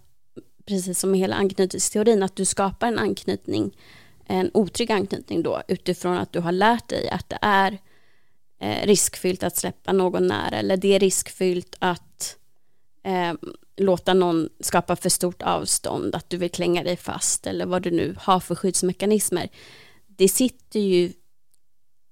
[0.66, 3.78] precis som hela anknytningsteorin, att du skapar en anknytning,
[4.26, 7.78] en otrygg anknytning då, utifrån att du har lärt dig att det är
[8.60, 12.38] eh, riskfyllt att släppa någon nära, eller det är riskfyllt att
[13.04, 13.34] eh,
[13.78, 17.92] låta någon skapa för stort avstånd, att du vill klänga dig fast, eller vad du
[17.92, 19.50] nu har för skyddsmekanismer.
[20.08, 21.14] Det sitter ju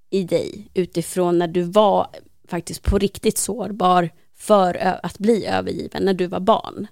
[0.10, 2.08] i dig utifrån när du var
[2.48, 6.88] faktiskt på riktigt sårbar för att bli övergiven när du var barn.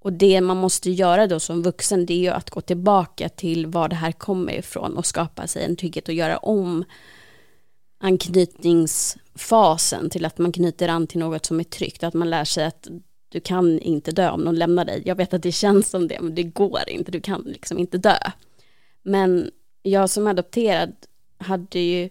[0.00, 3.66] Och det man måste göra då som vuxen det är ju att gå tillbaka till
[3.66, 6.84] var det här kommer ifrån och skapa sig en trygghet och göra om
[8.00, 12.64] anknytningsfasen till att man knyter an till något som är tryggt, att man lär sig
[12.64, 12.88] att
[13.28, 15.02] du kan inte dö om någon lämnar dig.
[15.04, 17.98] Jag vet att det känns som det, men det går inte, du kan liksom inte
[17.98, 18.16] dö.
[19.02, 19.50] Men
[19.82, 20.92] jag som adopterad
[21.38, 22.10] hade ju,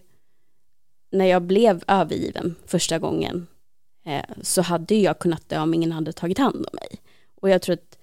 [1.14, 3.46] när jag blev övergiven första gången,
[4.06, 7.00] eh, så hade jag kunnat dö om ingen hade tagit hand om mig.
[7.40, 7.98] Och jag tror att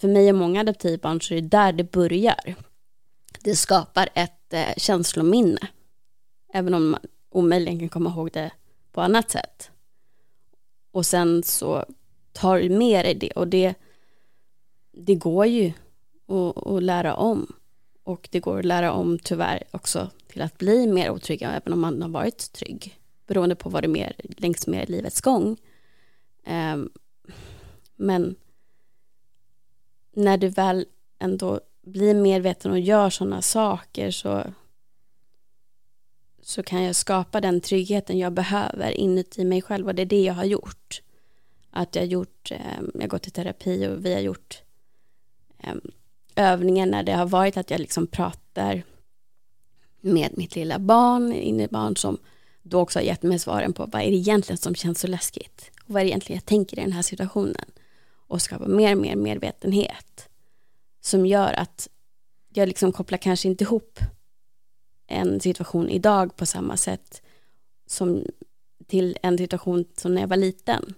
[0.00, 2.54] för mig och många adoptivbarn så är det där det börjar.
[3.40, 5.68] Det skapar ett eh, känslominne,
[6.52, 8.50] även om man omöjligen kan komma ihåg det
[8.92, 9.70] på annat sätt.
[10.92, 11.84] Och sen så
[12.32, 13.74] tar du med dig det och det,
[14.92, 15.72] det går ju
[16.28, 17.52] att, att lära om.
[18.04, 21.80] Och det går att lära om tyvärr också till att bli mer otrygg, även om
[21.80, 25.56] man har varit trygg, beroende på vad det är mer längs med livets gång.
[26.44, 26.90] Ehm,
[27.96, 28.34] men
[30.12, 30.86] när du väl
[31.18, 34.44] ändå blir medveten och gör sådana saker så,
[36.42, 40.22] så kan jag skapa den tryggheten jag behöver inuti mig själv och det är det
[40.22, 41.02] jag har gjort.
[41.70, 44.62] Att jag har gjort, ehm, jag har gått i terapi och vi har gjort
[45.58, 45.80] ehm,
[46.36, 48.82] övningar när det har varit att jag liksom pratar
[50.02, 52.18] med mitt lilla barn, innebarn som
[52.62, 55.70] då också har gett mig svaren på vad är det egentligen som känns så läskigt
[55.84, 57.70] och vad är det egentligen jag tänker i den här situationen
[58.26, 60.28] och skapa mer och mer medvetenhet
[61.00, 61.88] som gör att
[62.54, 63.98] jag liksom kopplar kanske inte ihop
[65.06, 67.22] en situation idag på samma sätt
[67.86, 68.24] som
[68.86, 70.94] till en situation som när jag var liten.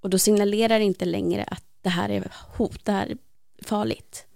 [0.00, 3.16] Och då signalerar det inte längre att det här är hot, det här är
[3.64, 4.26] farligt.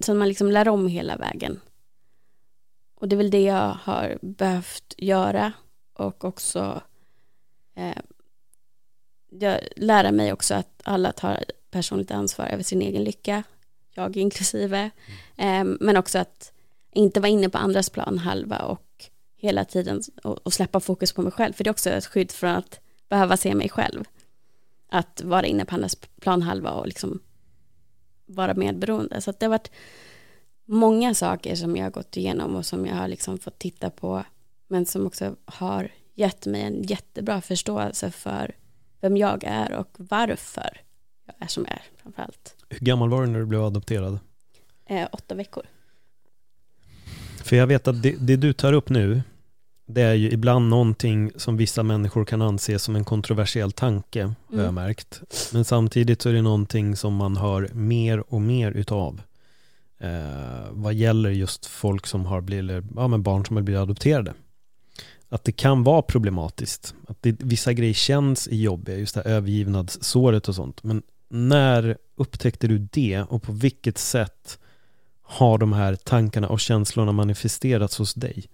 [0.00, 1.60] Så man liksom lär om hela vägen.
[3.04, 5.52] Och det är väl det jag har behövt göra
[5.92, 6.82] och också
[7.74, 7.98] eh,
[9.30, 13.42] jag lära mig också att alla tar personligt ansvar över sin egen lycka,
[13.94, 14.90] jag inklusive,
[15.36, 15.70] mm.
[15.70, 16.52] eh, men också att
[16.92, 21.22] inte vara inne på andras plan halva och hela tiden och, och, släppa fokus på
[21.22, 24.04] mig själv, för det är också ett skydd från att behöva se mig själv.
[24.88, 27.20] Att vara inne på andras plan halva och liksom
[28.26, 29.20] vara medberoende.
[29.20, 29.70] Så det har varit
[30.64, 34.24] många saker som jag har gått igenom och som jag har liksom fått titta på
[34.68, 38.54] men som också har gett mig en jättebra förståelse för
[39.00, 40.80] vem jag är och varför
[41.26, 42.56] jag är som jag är framförallt.
[42.68, 44.18] Hur gammal var du när du blev adopterad?
[44.86, 45.62] Eh, åtta veckor.
[47.44, 49.22] För jag vet att det, det, du tar upp nu,
[49.86, 54.34] det är ju ibland någonting som vissa människor kan anse som en kontroversiell tanke, mm.
[54.50, 54.74] har jag mm.
[54.74, 55.22] märkt.
[55.52, 59.20] Men samtidigt så är det någonting som man hör mer och mer utav
[60.04, 64.34] eh, vad gäller just folk som har blivit, ja men barn som har blivit adopterade.
[65.28, 66.94] Att det kan vara problematiskt.
[67.08, 70.82] Att det, vissa grejer känns jobbiga, just det här övergivnadssåret och sånt.
[70.82, 74.58] Men när upptäckte du det och på vilket sätt
[75.22, 78.44] har de här tankarna och känslorna manifesterats hos dig?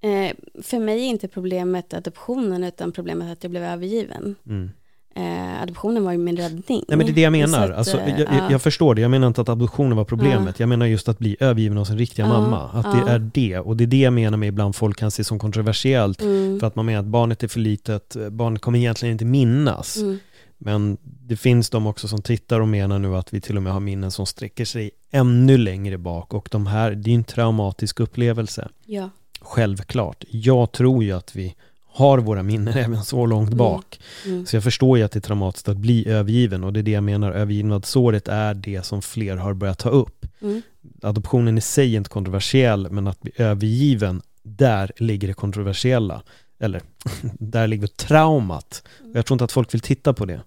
[0.00, 4.34] Eh, för mig är inte problemet adoptionen utan problemet att jag blev övergiven.
[4.46, 4.70] Mm.
[5.14, 6.84] Eh, adoptionen var ju min räddning.
[6.88, 7.70] Nej men det är det jag menar.
[7.70, 9.00] Att, alltså, jag, jag, jag, förstår det.
[9.00, 10.60] Jag menar inte att adoptionen var problemet.
[10.60, 12.70] Jag menar just att bli övergiven av sin riktiga mamma.
[12.72, 13.58] Att det är det.
[13.58, 16.22] Och det är det jag menar med ibland folk kan se som kontroversiellt.
[16.22, 16.60] Mm.
[16.60, 19.96] För att man menar att barnet är för litet, barnet kommer egentligen inte minnas.
[19.96, 20.18] Mm.
[20.58, 23.72] Men det finns de också som tittar och menar nu att vi till och med
[23.72, 28.00] har minnen som sträcker sig ännu längre bak och de här, det är en traumatisk
[28.00, 28.68] upplevelse.
[28.86, 29.10] Ja.
[29.40, 30.24] Självklart.
[30.30, 31.54] Jag tror ju att vi
[31.92, 33.58] har våra minnen även så långt Mm.
[33.58, 34.00] bak.
[34.26, 34.46] Mm.
[34.46, 36.90] Så jag förstår ju att det är traumatiskt att bli övergiven och det är det
[36.90, 40.26] jag menar, övergivnadsåret är det som fler har börjat ta upp.
[40.40, 40.62] Mm.
[41.02, 46.22] Adoptionen i sig är inte kontroversiell, men att bli övergiven, där ligger det kontroversiella.
[46.58, 46.82] Eller,
[47.38, 48.82] där ligger traumat.
[49.00, 50.40] Och jag tror inte att folk vill titta på det.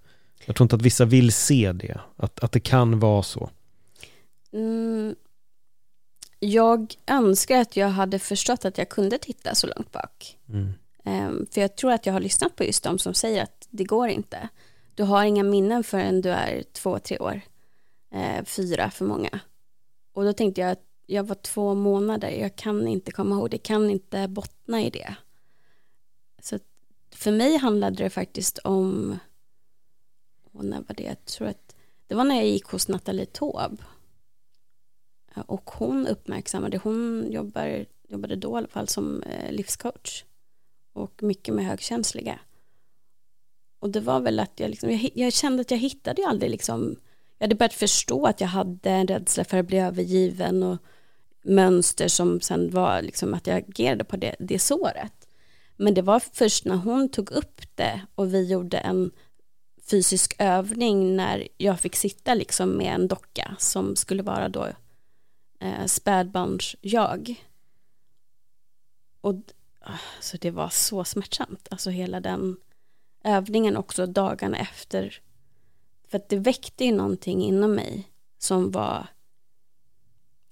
[0.45, 3.49] Jag tror inte att vissa vill se det, att, att det kan vara så.
[4.53, 5.15] Mm.
[6.39, 10.37] Jag önskar att jag hade förstått att jag kunde titta så långt bak.
[11.05, 13.83] Ehm, för jag tror att jag har lyssnat på just de som säger att det
[13.83, 14.49] går inte.
[14.95, 17.41] Du har inga minnen förrän du är två, tre år.
[18.11, 19.39] Ehm, fyra för många.
[20.13, 23.57] Och då tänkte jag att jag var två månader, jag kan inte komma ihåg, det
[23.57, 25.15] kan inte bottna i det.
[26.41, 26.59] Så
[27.11, 29.19] för mig handlade det faktiskt om,
[30.51, 31.75] och när var det, jag tror att
[32.07, 33.83] det var när jag gick hos Nathalie Taube.
[35.35, 40.23] Och hon uppmärksammade, hon jobbar, jobbade då i alla fall som eh, livscoach
[40.95, 42.39] och mycket med högkänsliga.
[43.79, 46.51] Och det var väl att jag, liksom, jag, jag kände att jag hittade ju aldrig
[46.51, 46.95] liksom,
[47.37, 50.77] jag hade börjat förstå att jag hade en rädsla för att bli övergiven och
[51.43, 55.27] mönster som sen var liksom att jag agerade på det, det såret.
[55.77, 59.11] Men det var först när hon tog upp det och vi gjorde en
[59.89, 64.67] fysisk övning när jag fick sitta liksom med en docka som skulle vara då
[65.59, 67.35] eh, spädbarns-jag.
[69.21, 69.35] Och
[69.85, 72.57] alltså det var så smärtsamt, alltså hela den
[73.23, 75.21] övningen också dagarna efter.
[76.07, 79.07] För att det väckte ju någonting inom mig som var,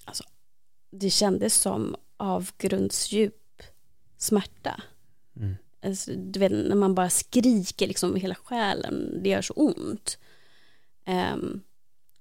[0.05, 0.23] alltså
[0.91, 3.61] det kändes som avgrundsdjup
[4.17, 4.81] smärta.
[5.35, 5.55] Mm.
[5.85, 10.17] Alltså, du vet när man bara skriker liksom hela själen, det gör så ont.
[11.05, 11.61] Ehm,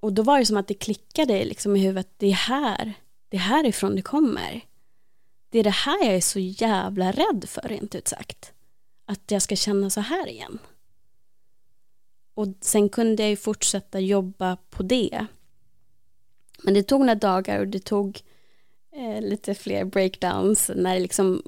[0.00, 2.94] och då var det som att det klickade liksom i huvudet, det är här,
[3.28, 4.60] det är härifrån det kommer.
[5.52, 8.52] Det är det här jag är så jävla rädd för rent ut sagt.
[9.06, 10.58] Att jag ska känna så här igen.
[12.34, 15.26] Och sen kunde jag ju fortsätta jobba på det.
[16.62, 18.20] Men det tog några dagar och det tog
[18.92, 21.42] eh, lite fler breakdowns när det liksom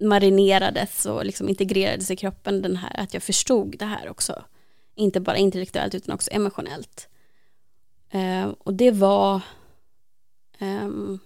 [0.00, 4.44] marinerades och liksom integrerades i kroppen den här, att jag förstod det här också.
[4.94, 7.08] Inte bara intellektuellt utan också emotionellt.
[8.10, 9.40] Eh, och det var
[10.58, 11.18] ehm,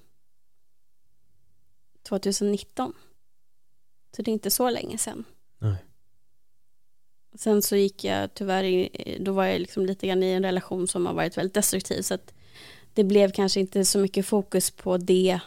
[2.18, 2.92] 2019.
[4.16, 5.24] Så det är inte så länge sedan.
[5.58, 5.76] Nej.
[7.34, 8.88] Sen så gick jag tyvärr,
[9.18, 12.14] då var jag liksom lite grann i en relation som har varit väldigt destruktiv så
[12.14, 12.34] att
[12.94, 15.40] det blev kanske inte så mycket fokus på det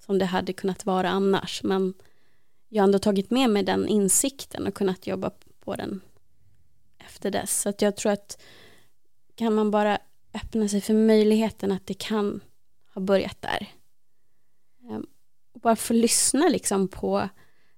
[0.00, 1.94] som det hade kunnat vara annars men
[2.68, 6.00] jag har ändå tagit med mig den insikten och kunnat jobba på den
[6.98, 7.60] efter dess.
[7.60, 8.42] Så att jag tror att
[9.34, 9.98] kan man bara
[10.34, 12.40] öppna sig för möjligheten att det kan
[12.94, 13.66] ha börjat där.
[15.62, 17.28] Bara få lyssna liksom på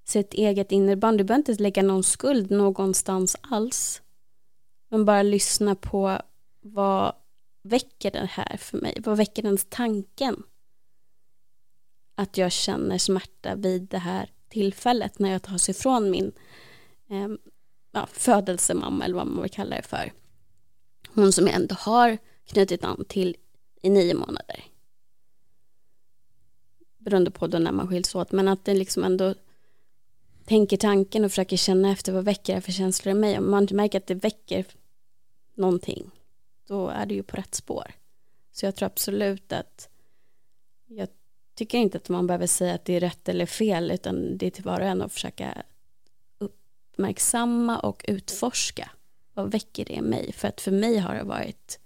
[0.04, 1.18] sitt eget innerband.
[1.18, 4.02] Du behöver inte lägga någon skuld någonstans alls.
[4.90, 6.18] Men bara lyssna på
[6.60, 7.14] vad
[7.62, 8.96] väcker det här för mig?
[9.04, 10.42] Vad väcker den tanken?
[12.14, 16.32] Att jag känner smärta vid det här tillfället när jag tas ifrån min
[17.10, 17.28] eh,
[17.92, 20.12] ja, födelsemamma eller vad man vill kalla det för.
[21.08, 23.36] Hon som jag ändå har knutit an till
[23.82, 24.64] i nio månader.
[27.04, 28.32] Beroende på då när man skiljs åt.
[28.32, 29.34] Men att det liksom ändå
[30.44, 33.38] tänker tanken och försöker känna efter vad väcker det för känslor i mig.
[33.38, 34.64] Om man märker att det väcker
[35.54, 36.10] någonting
[36.66, 37.92] då är det ju på rätt spår.
[38.52, 39.88] Så jag tror absolut att
[40.86, 41.08] jag
[41.54, 44.50] tycker inte att man behöver säga att det är rätt eller fel utan det är
[44.50, 45.62] till var och en att försöka
[46.38, 48.90] uppmärksamma och utforska
[49.34, 51.78] vad väcker det i mig för att för mig har det varit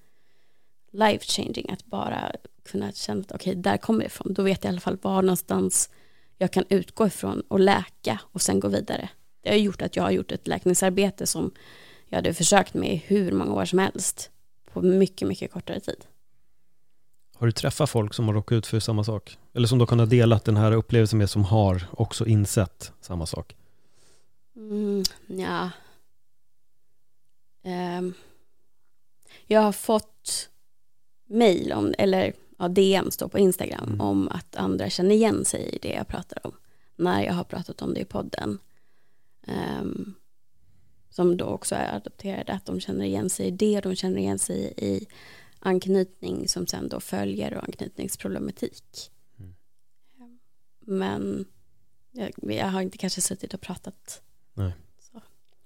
[0.91, 2.33] life changing att bara
[2.65, 5.23] kunna känna att okej där kommer det ifrån då vet jag i alla fall var
[5.23, 5.91] någonstans
[6.39, 9.09] jag kan utgå ifrån och läka och sen gå vidare
[9.43, 11.51] det har gjort att jag har gjort ett läkningsarbete som
[12.07, 14.31] jag hade försökt med i hur många år som helst
[14.73, 16.05] på mycket, mycket kortare tid.
[17.37, 19.39] Har du träffat folk som har råkat ut för samma sak?
[19.55, 23.27] Eller som du har kunnat dela den här upplevelsen med som har också insett samma
[23.27, 23.57] sak?
[24.57, 25.71] Mm, ja.
[27.63, 28.15] Ehm,
[29.47, 30.49] jag har fått
[31.73, 34.01] om, eller ja, DM står på Instagram Mm.
[34.01, 36.53] om att andra känner igen sig i det jag pratar om.
[36.97, 38.59] När jag har pratat om det i podden.
[39.47, 40.15] Ehm,
[41.11, 44.39] som då också är adopterade, att de känner igen sig i det, de känner igen
[44.39, 45.07] sig i
[45.61, 49.11] anknytning som sen då följer och anknytningsproblematik.
[49.39, 49.55] Mm.
[50.81, 51.45] Men
[52.13, 54.23] jag, jag har inte kanske suttit och pratat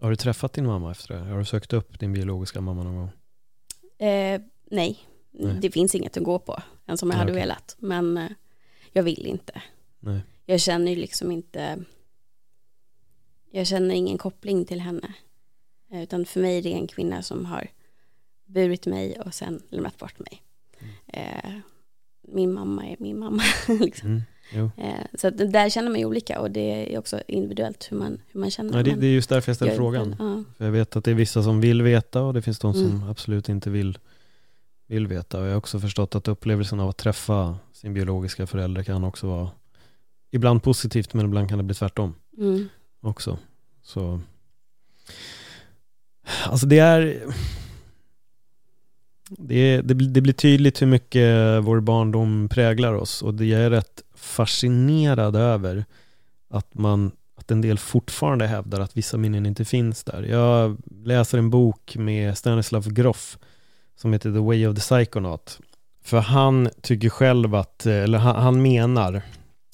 [0.00, 1.20] Har du träffat din mamma efter det?
[1.20, 3.10] Har du sökt upp din biologiska mamma någon gång?
[4.08, 4.40] Eh,
[4.70, 4.98] nej.
[5.32, 5.58] Nej.
[5.60, 7.42] det finns inget att gå på, än som jag Ja, hade okej.
[7.42, 7.76] velat.
[7.78, 8.28] Men eh,
[8.92, 9.62] jag vill inte.
[10.00, 10.20] Nej.
[10.46, 11.78] Jag känner ju liksom inte,
[13.50, 15.14] jag känner ingen koppling till henne.
[15.92, 17.68] Utan för mig är det en kvinna som har
[18.46, 20.42] burit mig och sen lämnat bort mig.
[21.06, 21.50] Eh,
[22.28, 23.42] min mamma är min mamma.
[23.80, 24.22] liksom.
[24.52, 24.70] Mm.
[24.76, 28.40] Eh, så där känner man ju olika och det är också individuellt hur man, hur
[28.40, 28.72] man känner.
[28.72, 30.16] Nej, det, det är just därför jag ställer jag- frågan.
[30.18, 30.44] Ja.
[30.58, 32.86] För jag vet att det är vissa som vill veta och det finns de som
[32.86, 33.08] Mm.
[33.08, 33.98] absolut inte vill,
[34.94, 35.38] vill veta.
[35.40, 39.26] Och jag har också förstått att upplevelsen av att träffa sin biologiska förälder kan också
[39.26, 39.50] vara
[40.30, 42.68] ibland positivt men ibland kan det bli tvärtom Mm.
[43.00, 43.38] också.
[43.82, 44.20] Så
[46.46, 47.22] Alltså det är
[49.28, 53.70] det, det, blir- det blir tydligt hur mycket vår barndom präglar oss och det är
[53.70, 55.84] rätt fascinerad över
[56.50, 60.22] att man att en del fortfarande hävdar att vissa minnen inte finns där.
[60.22, 63.38] Jag läser en bok med Stanislav Grof
[63.96, 65.60] som heter The Way of the Psychonaut.
[66.04, 69.22] För han tycker själv att, eller han, han menar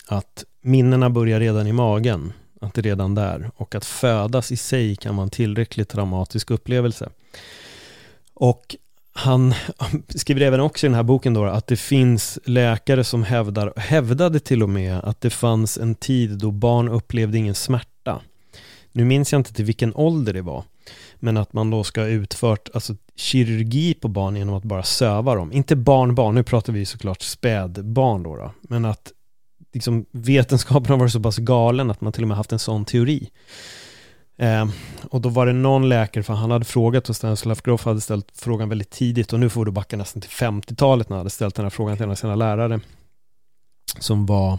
[0.08, 4.56] att minnena börjar redan i magen, att det är redan där och att födas i
[4.56, 7.08] sig kan vara en tillräckligt traumatisk upplevelse.
[8.34, 8.76] Och
[9.12, 9.54] han
[10.08, 14.40] skriver även också i den här boken då att det finns läkare som hävdar, hävdade
[14.40, 18.20] till och med att det fanns en tid då barn upplevde ingen smärta.
[18.92, 20.64] Nu minns jag inte till vilken ålder det var,
[21.20, 25.34] men att man då ska ha utfört alltså, kirurgi på barn genom att bara söva
[25.34, 25.52] dem.
[25.52, 29.12] Inte barnbarn, barn, nu pratar vi såklart spädbarn då, då men att
[29.72, 32.84] liksom, vetenskapen har varit så pass galen att man till och med haft en sån
[32.84, 33.30] teori.
[34.38, 34.68] Eh,
[35.10, 38.26] och då var det någon läkare, för han hade frågat och Stanislav Grof hade ställt
[38.34, 41.54] frågan väldigt tidigt och nu får du backa nästan till 50-talet när han hade ställt
[41.54, 42.80] den här frågan till en av sina lärare
[43.98, 44.58] som var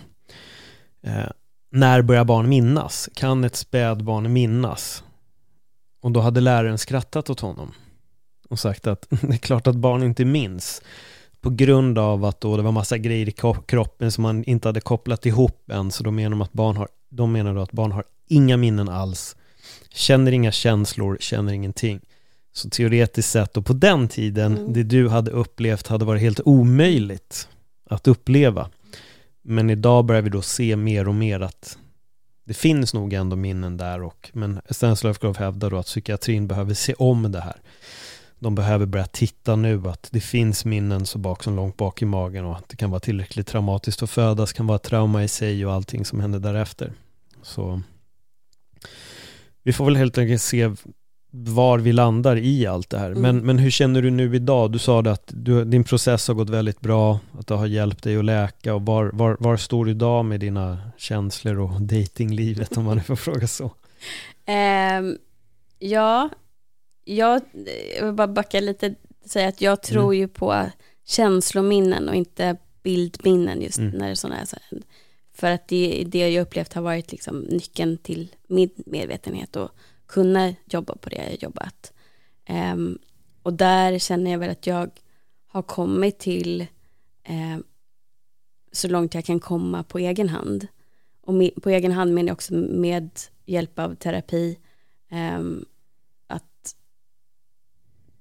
[1.03, 1.29] eh,
[1.71, 3.09] när börjar barn minnas?
[3.13, 5.03] Kan ett spädbarn minnas?
[6.01, 7.71] Och då hade läraren skrattat åt honom
[8.49, 10.81] och sagt att det är klart att barn inte minns
[11.41, 13.33] på grund av att då det var massa grejer i
[13.67, 16.87] kroppen som man inte hade kopplat ihop än så då menar de att barn har,
[17.09, 19.35] de menar då att barn har inga minnen alls
[19.89, 21.99] känner inga känslor, känner ingenting.
[22.53, 24.73] Så teoretiskt sett och på den tiden, Mm.
[24.73, 27.47] det du hade upplevt hade varit helt omöjligt
[27.89, 28.69] att uppleva.
[29.41, 31.77] Men idag börjar vi då se mer och mer att
[32.49, 36.73] det finns nog ändå minnen där och men Stanislav Grof hävdar då att psykiatrin behöver
[36.73, 37.61] se om det här.
[38.39, 42.05] De behöver börja titta nu att det finns minnen så bak som långt bak i
[42.05, 45.27] magen och att det kan vara tillräckligt traumatiskt att födas, kan vara ett trauma i
[45.27, 46.93] sig och allting som händer därefter.
[47.41, 47.81] Så
[49.63, 50.71] vi får väl helt enkelt se
[51.31, 53.09] var vi landar i allt det här.
[53.11, 53.21] Mm.
[53.21, 54.71] Men, men hur känner du nu idag?
[54.71, 58.17] Du sa att du, din process har gått väldigt bra, att det har hjälpt dig
[58.17, 62.83] att läka och var, var, var står du idag med dina känslor och datinglivet om
[62.83, 63.71] man nu får fråga så?
[64.45, 65.17] Ehm,
[65.79, 66.29] ja,
[67.05, 67.41] jag,
[67.97, 70.65] jag vill bara backa lite och säga att jag tror ju på
[71.07, 73.91] känslominnen och inte bildminnen just Mm.
[73.97, 74.45] när det är sådana här.
[74.45, 74.81] så här-
[75.33, 79.69] För att det, det jag upplevt har varit liksom nyckeln till min medvetenhet och
[80.09, 81.93] kunna jobba på det jag jobbat.
[82.49, 82.99] Um,
[83.43, 84.89] och där känner jag väl att jag
[85.47, 86.67] har kommit till
[87.29, 87.63] um,
[88.71, 90.67] så långt jag kan komma på egen hand.
[91.21, 94.59] Och med, på egen hand menar jag också med hjälp av terapi.
[95.11, 95.65] Um,
[96.27, 96.75] att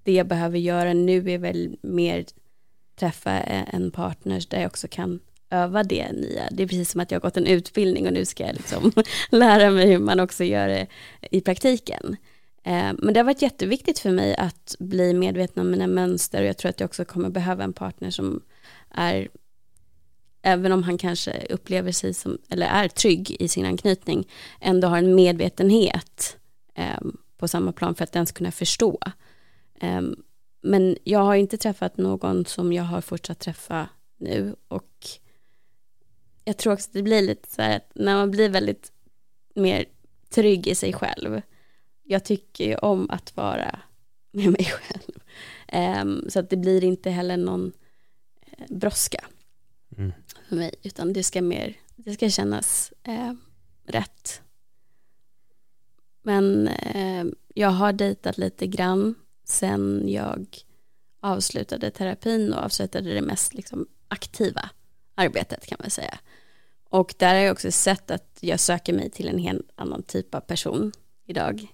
[0.02, 2.24] det jag behöver göra nu är väl mer
[2.96, 5.20] träffa eh, en partner där jag också kan
[5.50, 6.48] öva det nya.
[6.50, 8.92] Det är precis som att jag har gått en utbildning och nu ska jag liksom
[9.30, 10.86] lära mig hur man också gör det
[11.30, 12.16] i praktiken.
[12.64, 16.48] Eh, men det har varit jätteviktigt för mig att bli medveten om mina mönster och
[16.48, 18.42] jag tror att jag också kommer behöva en partner som
[18.90, 19.28] är
[20.42, 24.28] även om han kanske upplever sig som, eller är trygg i sin anknytning,
[24.60, 26.36] ändå har en medvetenhet
[26.74, 27.00] eh,
[27.36, 28.98] på samma plan för att ens kunna förstå.
[29.80, 30.02] Eh,
[30.62, 33.88] men jag har inte träffat någon som jag har fortsatt träffa
[34.18, 35.08] nu och
[36.48, 38.92] jag tror också att det blir lite så här att när man blir väldigt
[39.54, 39.84] mer
[40.30, 41.42] trygg i sig själv,
[42.02, 43.78] jag tycker ju om att vara
[44.30, 45.20] med mig själv,
[45.68, 47.72] eh, så att det blir inte heller någon
[48.40, 49.24] eh, brådska
[49.96, 50.12] Mm.
[50.48, 53.32] för mig, utan det ska mer, det ska kännas eh,
[53.84, 54.42] rätt.
[56.22, 57.24] Men eh,
[57.54, 60.58] jag har dejtat lite grann sen jag
[61.20, 64.70] avslutade terapin och avslutade det mest liksom, aktiva
[65.14, 66.18] arbetet kan man säga.
[66.88, 70.34] Och där har jag också sett att jag söker mig till en helt annan typ
[70.34, 70.92] av person
[71.26, 71.66] idag.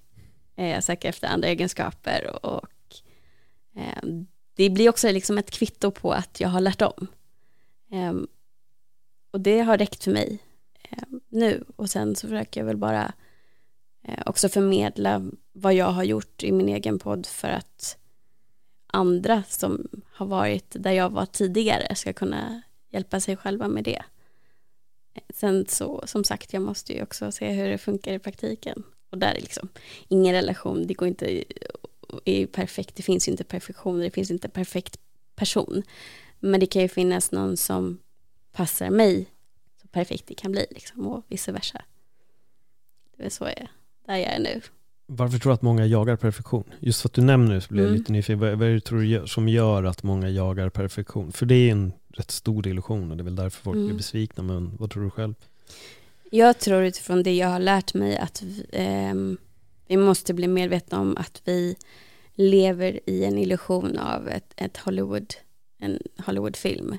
[0.57, 2.97] Eh, jag söker efter andra egenskaper och,
[3.77, 7.07] ehm, det blir också liksom ett kvitto på att jag har lärt om.
[7.91, 8.27] Ehm,
[9.31, 10.39] och det har räckt för mig
[10.91, 13.13] ehm, nu och sen så försöker jag väl bara
[14.05, 17.99] eh, också förmedla vad jag har gjort i min egen podd för att
[18.87, 24.03] andra som har varit där jag var tidigare ska kunna hjälpa sig själva med det.
[25.35, 28.83] Sen så, som sagt, jag måste ju också se hur det funkar i praktiken.
[29.11, 29.69] Och där är liksom
[30.09, 31.45] ingen relation, det går inte,
[32.25, 34.97] är ju perfekt, det finns ju inte perfektion, det finns inte perfekt
[35.35, 35.83] person.
[36.41, 37.99] Men det kan ju finnas någon som
[38.53, 39.27] passar mig
[39.83, 41.85] så perfekt det kan bli liksom, och vice versa.
[43.17, 43.69] Det är så jag,
[44.07, 44.61] där jag är nu.
[45.07, 46.65] Varför tror du att många jagar perfektion?
[46.81, 47.99] Just för att du nämner det så blir jag Mm.
[47.99, 48.39] lite nyfiken.
[48.39, 51.33] Vad, vad är det tror du som gör att många jagar perfektion?
[51.33, 53.97] För det är en rätt stor illusion och det är väl därför folk blir Mm.
[53.97, 54.43] besvikna.
[54.43, 55.35] Men vad tror du själv?
[56.31, 59.37] Jag tror utifrån det jag har lärt mig att vi, ehm,
[59.89, 61.77] vi måste bli medvetna om att vi
[62.35, 65.35] lever i en illusion av ett, ett Hollywood,
[65.79, 66.97] en Hollywoodfilm.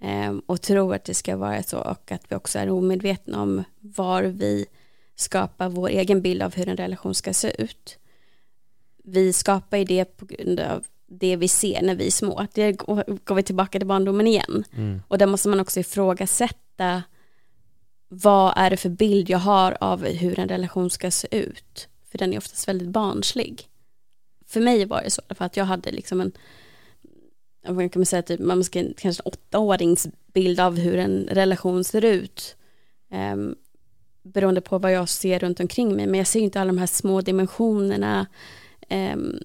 [0.00, 3.64] Ehm, och tror att det ska vara så och att vi också är omedvetna om
[3.80, 4.66] var vi
[5.22, 7.98] skapar vår egen bild av hur en relation ska se ut.
[9.04, 12.46] Vi skapar ju det på grund av det vi ser när vi är små.
[12.52, 14.64] Det går, vi tillbaka till barndomen igen.
[14.76, 15.02] Mm.
[15.08, 17.02] Och där måste man också ifrågasätta
[18.08, 21.88] vad är det för bild jag har av hur en relation ska se ut.
[22.10, 23.68] För den är oftast väldigt barnslig.
[24.46, 26.32] För mig var det så, för att jag hade liksom en,
[27.66, 32.04] vad kan man säga, typ, man ska, kanske en åttaåringsbild av hur en relation ser
[32.04, 32.56] ut.
[33.10, 33.56] Um,
[34.22, 36.06] beroende på vad jag ser runt omkring mig.
[36.06, 38.26] Men jag ser inte alla de här små dimensionerna.
[38.88, 39.38] Ehm,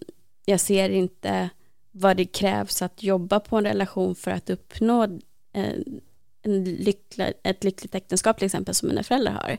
[0.45, 1.49] jag ser inte
[1.91, 5.03] vad det krävs att jobba på en relation för att uppnå
[5.53, 5.73] eh,
[6.41, 9.57] en lyckla, ett lyckligt äktenskap till exempel som mina föräldrar har.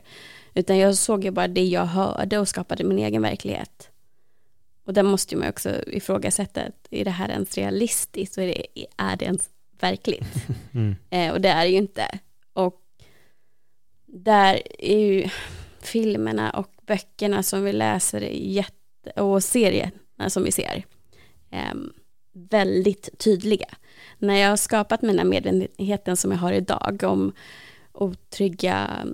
[0.53, 3.89] Utan jag såg ju bara det jag hörde och skapade min egen verklighet.
[4.83, 8.65] Och där måste man också ifrågasätta, är det här ens realistiskt och är det,
[8.97, 9.49] är det ens
[9.79, 10.27] verkligt?
[10.73, 10.95] Mm.
[11.09, 12.19] Eh, och det är det ju inte.
[14.13, 15.29] Där är ju
[15.81, 20.85] filmerna och böckerna som vi läser jätte, och serierna som vi ser
[21.51, 21.73] eh,
[22.33, 23.69] väldigt tydliga.
[24.17, 27.33] När jag har skapat mina medvetenheten som jag har idag om
[27.91, 29.13] otrygga ehm,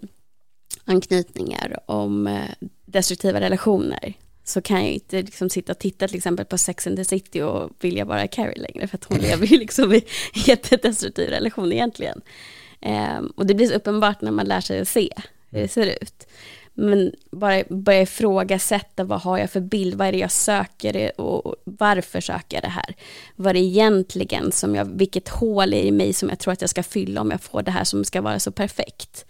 [0.86, 2.50] anknytningar, om eh,
[2.86, 6.98] destruktiva relationer så kan jag inte liksom sitta och titta till exempel på Sex and
[6.98, 11.30] the City och vilja vara Carrie längre för att hon lever ju liksom i jättedestruktiv
[11.30, 12.22] relation egentligen.
[12.82, 15.09] Um, och det blir så uppenbart när man lär sig att se
[15.49, 16.28] hur det ser ut.
[16.78, 21.55] Men bara börja ifrågasätta vad har jag för bild, vad är det jag söker och
[21.63, 22.95] varför söker jag det här?
[23.36, 26.61] Vad är det egentligen som jag, vilket hål är i mig som jag tror att
[26.61, 29.26] jag ska fylla om jag får det här som ska vara så perfekt?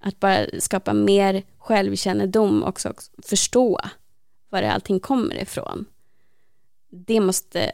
[0.00, 3.80] Att bara skapa mer självkännedom och också förstå
[4.48, 5.84] var allting kommer ifrån.
[6.90, 7.70] Det måste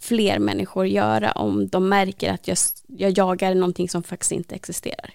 [0.00, 5.10] fler människor göra om de märker att jag, jag jagar någonting som faktiskt inte existerar.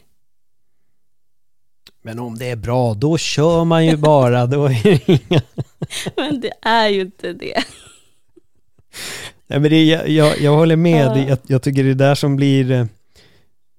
[2.01, 4.45] Men om det är bra, då kör man ju bara.
[4.45, 5.41] Då är det inga...
[6.15, 7.63] Men det är ju inte det.
[9.47, 11.07] Nej, men det jag, jag, jag håller med.
[11.07, 11.17] Ja.
[11.17, 12.85] Jag, jag tycker det är där som blir eh,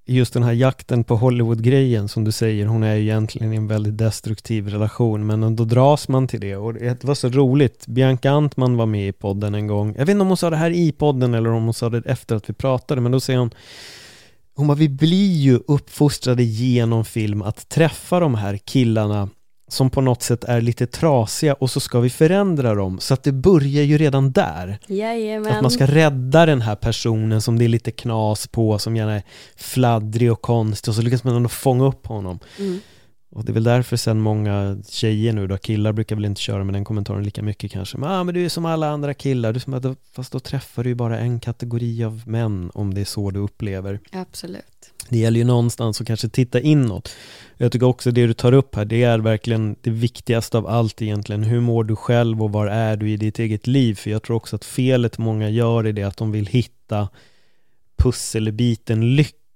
[0.07, 2.65] just den här jakten på Hollywood-grejen som du säger.
[2.65, 6.55] Hon är ju egentligen i en väldigt destruktiv relation, men då dras man till det.
[6.55, 7.87] Och det var så roligt.
[7.87, 9.87] Bianca Antman var med i podden en gång.
[9.97, 12.01] Jag vet inte om hon sa det här i podden eller om hon sa det
[12.05, 13.51] efter att vi pratade, men då säger hon
[14.55, 19.29] hon bara, vi blir ju uppfostrade genom film att träffa de här killarna
[19.67, 22.99] som på något sätt är lite trasiga och så ska vi förändra dem.
[22.99, 24.79] Så att det börjar ju redan där.
[24.87, 25.53] Jajamän.
[25.53, 29.13] Att man ska rädda den här personen som det är lite knas på, som gärna
[29.13, 29.23] är
[29.55, 32.39] fladdrig och konstig och så lyckas man ändå fånga upp honom.
[32.59, 32.79] Mm.
[33.29, 36.63] Och det är väl därför sen många tjejer nu då, killar brukar väl inte köra
[36.63, 37.97] med den kommentaren lika mycket kanske.
[37.97, 40.89] Men, ah, men du är som alla andra killar, du som fast då träffar du
[40.89, 43.99] ju bara en kategori av män om det är så du upplever.
[44.11, 44.93] Absolut.
[45.09, 47.15] Det gäller ju någonstans att kanske titta inåt.
[47.57, 51.01] Jag tycker också det du tar upp här, det är verkligen det viktigaste av allt
[51.01, 51.43] egentligen.
[51.43, 53.95] Hur mår du själv och var är du i ditt eget liv?
[53.95, 57.09] För jag tror också att felet många gör är det att de vill hitta
[57.97, 59.46] pusselbiten lycka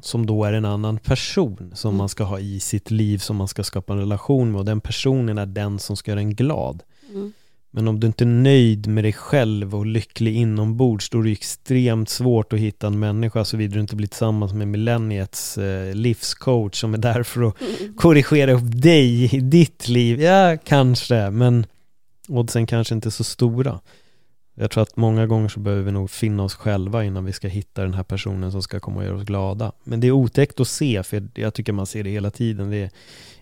[0.00, 1.98] som då är en annan person som Mm.
[1.98, 4.80] man ska ha i sitt liv som man ska skapa en relation med och den
[4.80, 6.82] personen är den som ska göra en glad.
[7.10, 7.32] Mm.
[7.70, 11.32] Men om du inte är nöjd med dig själv och lycklig inombords då är det
[11.32, 16.80] extremt svårt att hitta en människa såvida du inte blir tillsammans med millenniets eh, livscoach
[16.80, 17.94] som är där för att Mm.
[17.96, 20.20] korrigera upp dig i ditt liv.
[20.20, 21.66] Ja, kanske, men
[22.28, 23.80] oddsen kanske inte är så stora.
[24.54, 27.48] Jag tror att många gånger så behöver vi nog finna oss själva innan vi ska
[27.48, 29.72] hitta den här personen som ska komma och göra oss glada.
[29.84, 32.70] Men det är otäckt att se, för jag tycker man ser det hela tiden.
[32.70, 32.90] Det är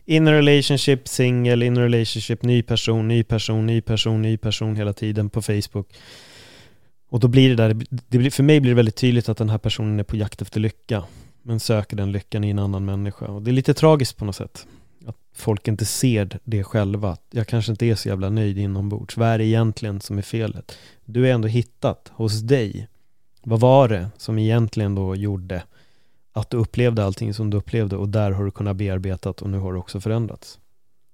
[0.04, 4.76] in a relationship, single, in a relationship, ny person, ny person, ny person, ny person
[4.76, 5.94] hela tiden på Facebook.
[7.08, 9.50] Och då blir det där, det blir, för mig blir det väldigt tydligt att den
[9.50, 11.04] här personen är på jakt efter lycka.
[11.42, 13.26] Men söker den lyckan i en annan människa.
[13.26, 14.66] Och det är lite tragiskt på något sätt.
[15.06, 17.16] Att folk inte ser det själva.
[17.30, 19.16] Jag kanske inte är så jävla nöjd inombords.
[19.16, 20.78] Vad är det egentligen som är felet?
[21.04, 22.88] Du är ändå hittat hos dig.
[23.42, 25.62] Vad var det som egentligen då gjorde
[26.32, 29.58] att du upplevde allting som du upplevde och där har du kunnat bearbetat och nu
[29.58, 30.58] har det också förändrats?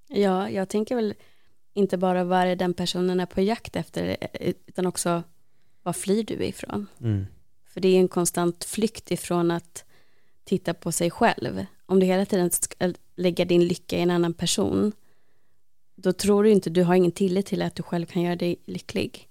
[0.08, 1.14] Ja, jag tänker väl
[1.74, 4.16] inte bara vad är den personen är på jakt efter,
[4.66, 5.22] utan också
[5.82, 6.86] vad flyr du ifrån?
[7.00, 7.26] Mm.
[7.66, 9.84] För det är en konstant flykt ifrån att
[10.44, 11.66] titta på sig själv.
[11.86, 12.50] Om du hela tiden
[13.18, 14.92] lägga din lycka i en annan person,
[15.96, 18.56] då tror du inte, du har ingen tillit till att du själv kan göra dig
[18.66, 19.28] lycklig.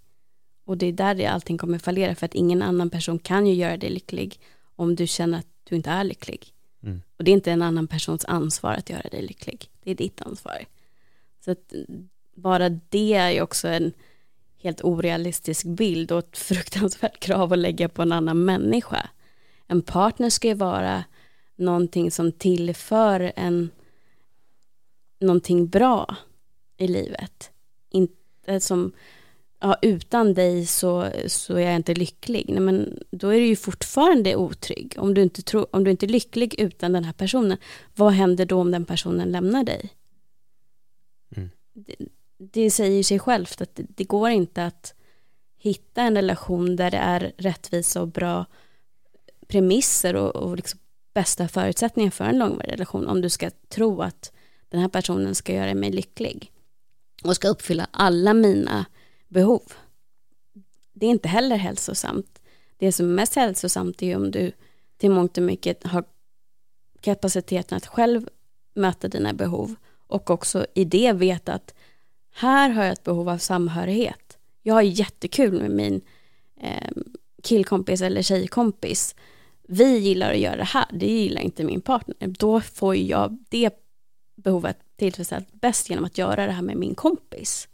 [0.65, 3.53] Och det är där det allting kommer fallera, för att ingen annan person kan ju
[3.53, 4.39] göra dig lycklig
[4.75, 6.53] om du känner att du inte är lycklig.
[6.83, 7.01] Mm.
[7.17, 10.21] Och det är inte en annan persons ansvar att göra dig lycklig, det är ditt
[10.21, 10.65] ansvar.
[11.45, 11.73] Så att
[12.35, 13.93] bara det är ju också en
[14.57, 19.09] helt orealistisk bild och ett fruktansvärt krav att lägga på en annan människa.
[19.67, 21.03] En partner ska ju vara
[21.55, 23.69] någonting som tillför en
[25.19, 26.15] någonting bra
[26.77, 27.51] i livet.
[27.89, 28.91] Inte som,
[29.59, 32.45] ja, utan dig så, så är jag inte lycklig.
[32.49, 34.95] Nej, men då är du ju fortfarande otrygg.
[34.97, 37.57] Om du, inte tror, om du inte är lycklig utan den här personen,
[37.95, 39.89] vad händer då om den personen lämnar dig?
[41.35, 41.49] Mm.
[41.73, 41.95] Det,
[42.37, 44.93] det säger sig självt att det, det går inte att
[45.57, 48.45] hitta en relation där det är rättvisa och bra
[49.47, 50.79] premisser och, och liksom
[51.13, 54.31] bästa förutsättningar för en långvarig relation om du ska tro att
[54.69, 56.51] den här personen ska göra mig lycklig
[57.23, 58.85] och ska uppfylla alla mina
[59.27, 59.61] behov.
[60.93, 62.41] Det är inte heller hälsosamt.
[62.77, 64.51] Det som är mest hälsosamt är om du
[64.97, 66.03] till mångt och mycket har
[67.01, 68.29] kapaciteten att själv
[68.73, 69.75] möta dina behov
[70.07, 71.73] och också i det veta att
[72.33, 74.37] här har jag ett behov av samhörighet.
[74.61, 76.01] Jag har jättekul med min
[76.61, 76.91] eh,
[77.43, 79.15] killkompis eller tjejkompis.
[79.67, 82.27] Vi gillar att göra det här, det gillar inte min partner.
[82.27, 83.86] Då får jag det
[84.37, 87.67] behovet tillfredsställt bäst genom att göra det här med min kompis.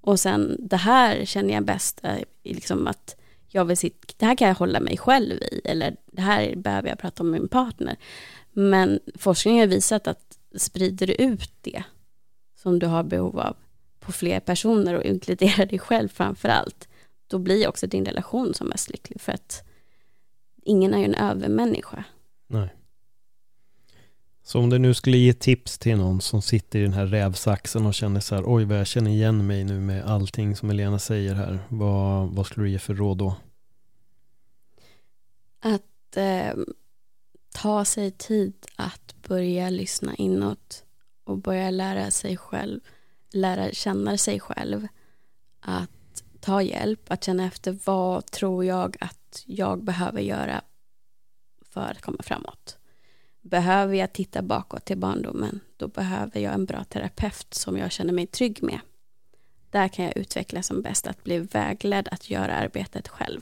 [0.00, 3.16] Och sen det här känner jag bäst, eh, liksom att
[3.48, 6.88] jag vill sitta, det här kan jag hålla mig själv i, eller det här behöver
[6.88, 7.96] jag prata om med min partner.
[8.52, 11.82] Men forskningen har visat att sprider du ut det
[12.54, 13.56] som du har behov av
[14.00, 16.88] på fler personer och inkluderar dig själv framför allt,
[17.26, 19.64] då blir också din relation som mest lycklig för att
[20.62, 22.04] ingen är ju en övermänniska.
[22.46, 22.74] Nej.
[24.46, 27.86] Så om du nu skulle ge tips till någon som sitter i den här rävsaxen
[27.86, 30.98] och känner så här, oj vad jag känner igen mig nu med allting som Elena
[30.98, 33.36] säger här, vad, vad skulle du ge för råd då?
[35.60, 36.54] Att eh,
[37.54, 40.84] ta sig tid att börja lyssna inåt
[41.24, 42.80] och börja lära sig själv,
[43.32, 44.88] lära känna sig själv,
[45.60, 50.62] att ta hjälp, att känna efter vad tror jag att jag behöver göra
[51.62, 52.75] för att komma framåt.
[53.50, 58.12] Behöver jag titta bakåt till barndomen, då behöver jag en bra terapeut som jag känner
[58.12, 58.80] mig trygg med.
[59.70, 63.40] Där kan jag utvecklas som bäst, att bli vägledd att göra arbetet själv.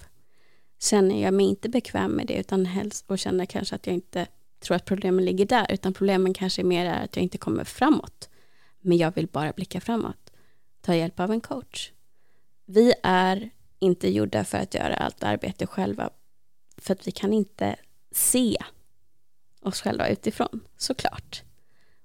[0.80, 4.26] Känner jag mig inte bekväm med det utan helst och känner kanske att jag inte
[4.60, 8.28] tror att problemen ligger där, utan problemen kanske mer är att jag inte kommer framåt.
[8.80, 10.32] Men jag vill bara blicka framåt.
[10.80, 11.92] Ta hjälp av en coach.
[12.66, 16.10] Vi är inte gjorda för att göra allt arbete själva,
[16.76, 17.76] för att vi kan inte
[18.12, 18.56] se
[19.66, 21.42] oss själva utifrån, såklart.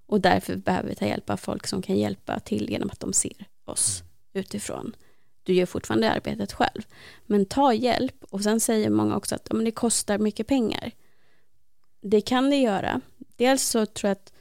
[0.06, 3.14] Och därför behöver vi ta hjälp av folk som kan hjälpa till genom att de
[3.14, 4.04] ser oss
[4.34, 4.96] utifrån.
[5.44, 6.82] Du gör fortfarande arbetet själv,
[7.26, 8.24] men ta hjälp.
[8.30, 10.92] Och sen säger många också att men det kostar mycket pengar.
[12.02, 13.02] Det kan det göra.
[13.18, 14.34] Dels så tror jag att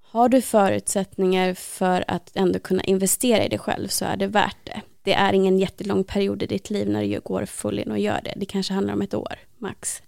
[0.00, 4.58] har du förutsättningar för att ändå kunna investera i dig själv så är det värt
[4.64, 4.82] det.
[5.02, 8.20] Det är ingen jättelång period i ditt liv när du går full in och gör
[8.24, 8.34] det.
[8.36, 10.02] Det kanske handlar om ett år, max.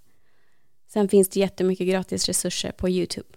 [0.96, 3.28] Sen finns det jättemycket gratis resurser på YouTube.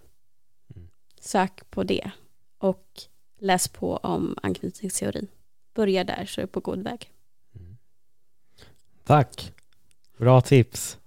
[1.20, 2.10] Sök på det
[2.58, 2.84] och
[3.40, 5.26] läs på om anknytningsteorin.
[5.74, 7.10] Börja där så är du på god väg.
[9.04, 9.52] Tack!
[10.18, 10.98] Bra tips.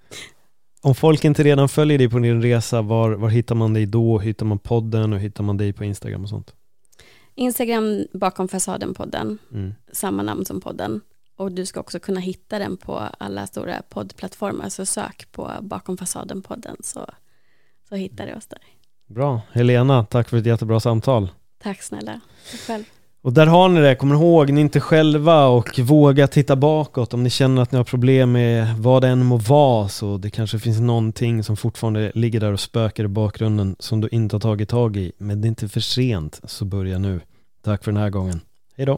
[0.81, 4.19] Om folk inte redan följer dig på din resa, var, var hittar man dig då?
[4.19, 6.55] Hittar man podden och hittar man dig på Instagram och sånt?
[7.35, 9.73] Instagram bakom fasaden-podden, Mm.
[9.91, 11.01] samma namn som podden.
[11.43, 15.97] Och du ska också kunna hitta den på alla stora poddplattformar, så sök på bakom
[15.97, 17.05] fasaden-podden så,
[17.89, 18.59] så hittar du oss där.
[19.07, 19.41] Bra.
[19.51, 21.29] Helena, tack för ett jättebra samtal.
[21.63, 22.19] Tack snälla.
[22.51, 22.83] Tack själv.
[23.21, 27.13] Och där har ni det, kommer ihåg, ni är inte själva och våga titta bakåt
[27.13, 30.29] om ni känner att ni har problem med vad det än må vara så det
[30.29, 34.41] kanske finns någonting som fortfarande ligger där och spökar i bakgrunden som du inte har
[34.41, 37.21] tagit tag i men det är inte för sent så börja nu.
[37.63, 38.41] Tack för den här gången.
[38.77, 38.97] Hej då!